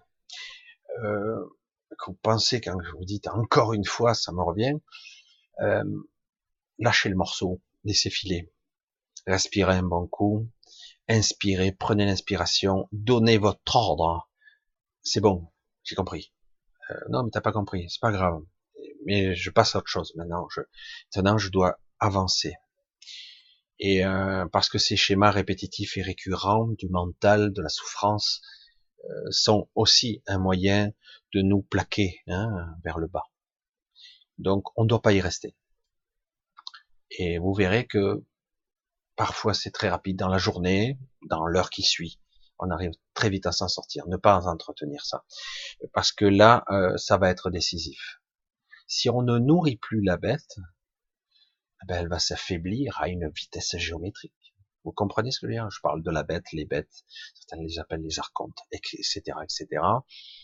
que 1.01 2.05
vous 2.05 2.13
pensez 2.21 2.61
quand 2.61 2.77
vous 2.95 3.05
dis 3.05 3.21
encore 3.31 3.73
une 3.73 3.85
fois, 3.85 4.13
ça 4.13 4.31
me 4.31 4.43
revient, 4.43 4.75
lâchez 6.77 7.09
le 7.09 7.15
morceau 7.15 7.59
laissez 7.83 8.09
filer. 8.09 8.51
Respirez 9.27 9.75
un 9.75 9.83
bon 9.83 10.07
coup, 10.07 10.49
inspirez, 11.07 11.71
prenez 11.71 12.05
l'inspiration, 12.05 12.87
donnez 12.91 13.37
votre 13.37 13.75
ordre. 13.75 14.29
C'est 15.03 15.21
bon, 15.21 15.51
j'ai 15.83 15.95
compris. 15.95 16.33
Euh, 16.91 16.95
non, 17.09 17.23
mais 17.23 17.29
t'as 17.31 17.41
pas 17.41 17.51
compris, 17.51 17.89
c'est 17.89 18.01
pas 18.01 18.11
grave. 18.11 18.41
Mais 19.05 19.35
je 19.35 19.49
passe 19.49 19.75
à 19.75 19.79
autre 19.79 19.89
chose 19.89 20.13
maintenant. 20.15 20.47
Je, 20.49 20.61
maintenant, 21.15 21.37
je 21.37 21.49
dois 21.49 21.79
avancer. 21.99 22.53
Et 23.79 24.05
euh, 24.05 24.45
parce 24.51 24.69
que 24.69 24.77
ces 24.77 24.97
schémas 24.97 25.31
répétitifs 25.31 25.97
et 25.97 26.01
récurrents 26.01 26.67
du 26.77 26.89
mental, 26.89 27.53
de 27.53 27.61
la 27.61 27.69
souffrance, 27.69 28.41
euh, 29.05 29.31
sont 29.31 29.69
aussi 29.75 30.21
un 30.27 30.37
moyen 30.37 30.91
de 31.33 31.41
nous 31.41 31.61
plaquer 31.61 32.19
hein, 32.27 32.75
vers 32.83 32.97
le 32.97 33.07
bas. 33.07 33.23
Donc, 34.37 34.65
on 34.75 34.83
ne 34.83 34.89
doit 34.89 35.01
pas 35.01 35.13
y 35.13 35.21
rester. 35.21 35.55
Et 37.11 37.39
vous 37.39 37.53
verrez 37.53 37.87
que 37.87 38.23
parfois 39.15 39.53
c'est 39.53 39.71
très 39.71 39.89
rapide 39.89 40.17
dans 40.17 40.27
la 40.27 40.37
journée, 40.37 40.97
dans 41.29 41.45
l'heure 41.45 41.69
qui 41.69 41.83
suit. 41.83 42.19
On 42.59 42.69
arrive 42.71 42.91
très 43.13 43.29
vite 43.29 43.45
à 43.45 43.51
s'en 43.51 43.67
sortir. 43.67 44.07
Ne 44.07 44.17
pas 44.17 44.47
entretenir 44.47 45.05
ça, 45.05 45.25
parce 45.93 46.11
que 46.11 46.25
là, 46.25 46.65
euh, 46.69 46.97
ça 46.97 47.17
va 47.17 47.29
être 47.29 47.49
décisif. 47.49 48.19
Si 48.87 49.09
on 49.09 49.21
ne 49.21 49.37
nourrit 49.37 49.77
plus 49.77 50.01
la 50.03 50.17
bête, 50.17 50.57
eh 51.81 51.85
ben, 51.87 52.01
elle 52.01 52.09
va 52.09 52.19
s'affaiblir 52.19 52.99
à 52.99 53.07
une 53.07 53.29
vitesse 53.29 53.77
géométrique. 53.77 54.33
Vous 54.83 54.91
comprenez 54.91 55.31
ce 55.31 55.39
que 55.39 55.47
je 55.47 55.51
veux 55.51 55.55
dire? 55.55 55.69
Je 55.69 55.81
parle 55.81 56.01
de 56.01 56.11
la 56.11 56.23
bête, 56.23 56.45
les 56.53 56.65
bêtes, 56.65 57.03
certains 57.35 57.61
les 57.61 57.79
appellent 57.79 58.01
les 58.01 58.19
archontes, 58.19 58.57
etc., 58.71 59.21
etc. 59.43 59.67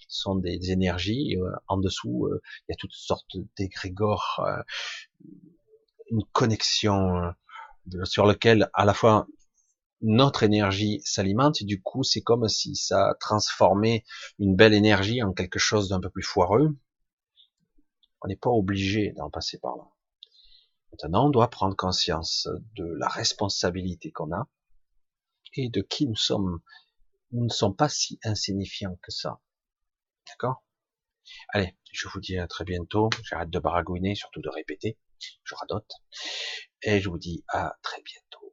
sont 0.08 0.36
des 0.36 0.71
énergies 0.71 1.38
euh, 1.38 1.51
en 1.67 1.78
dessous. 1.78 2.25
Euh, 2.25 2.41
il 2.67 2.71
y 2.71 2.73
a 2.73 2.78
toutes 2.78 2.93
sortes 2.93 3.38
d'égrégores, 3.58 4.45
euh, 4.45 4.62
une 6.12 6.24
connexion 6.32 7.34
sur 8.04 8.26
lequel 8.26 8.70
à 8.74 8.86
la 8.86 8.94
fois 8.94 9.28
notre 10.02 10.44
énergie 10.44 11.02
s'alimente 11.04 11.62
et 11.62 11.65
du 11.65 11.82
coup 11.82 12.04
c'est 12.04 12.22
comme 12.22 12.48
si 12.48 12.76
ça 12.76 13.15
transformait 13.20 14.04
une 14.39 14.56
belle 14.56 14.74
énergie 14.74 15.24
en 15.24 15.34
quelque 15.34 15.60
chose 15.60 15.89
d'un 15.89 16.00
peu 16.00 16.10
plus 16.10 16.24
foireux. 16.24 16.76
On 18.22 18.28
n'est 18.28 18.36
pas 18.36 18.50
obligé 18.50 19.13
d'en 19.13 19.30
passer 19.30 19.60
par 19.60 19.78
là. 19.78 19.84
Maintenant, 20.91 21.28
on 21.28 21.30
doit 21.30 21.50
prendre 21.50 21.76
conscience 21.76 22.48
de 22.76 22.86
la 22.98 23.10
responsabilité 23.10 24.12
qu'on 24.12 24.32
a 24.32 24.48
et 25.54 25.70
de 25.70 25.82
qui 25.82 26.08
nous 26.08 26.15
sommes. 26.15 26.62
Nous 27.32 27.44
ne 27.44 27.50
sommes 27.50 27.76
pas 27.76 27.89
si 27.89 28.18
insignifiants 28.24 28.98
que 29.02 29.12
ça. 29.12 29.41
D'accord? 30.28 30.63
Allez, 31.50 31.78
je 31.91 32.08
vous 32.08 32.22
dis 32.22 32.38
à 32.38 32.48
très 32.48 32.63
bientôt. 32.63 33.10
J'arrête 33.24 33.50
de 33.50 33.60
baragouiner, 33.60 34.15
surtout 34.15 34.41
de 34.41 34.50
répéter. 34.50 34.98
Je 35.44 35.56
radote. 35.56 35.92
Et 36.82 37.02
je 37.02 37.10
vous 37.10 37.18
dis 37.18 37.44
à 37.50 37.78
très 37.82 38.02
bientôt. 38.02 38.45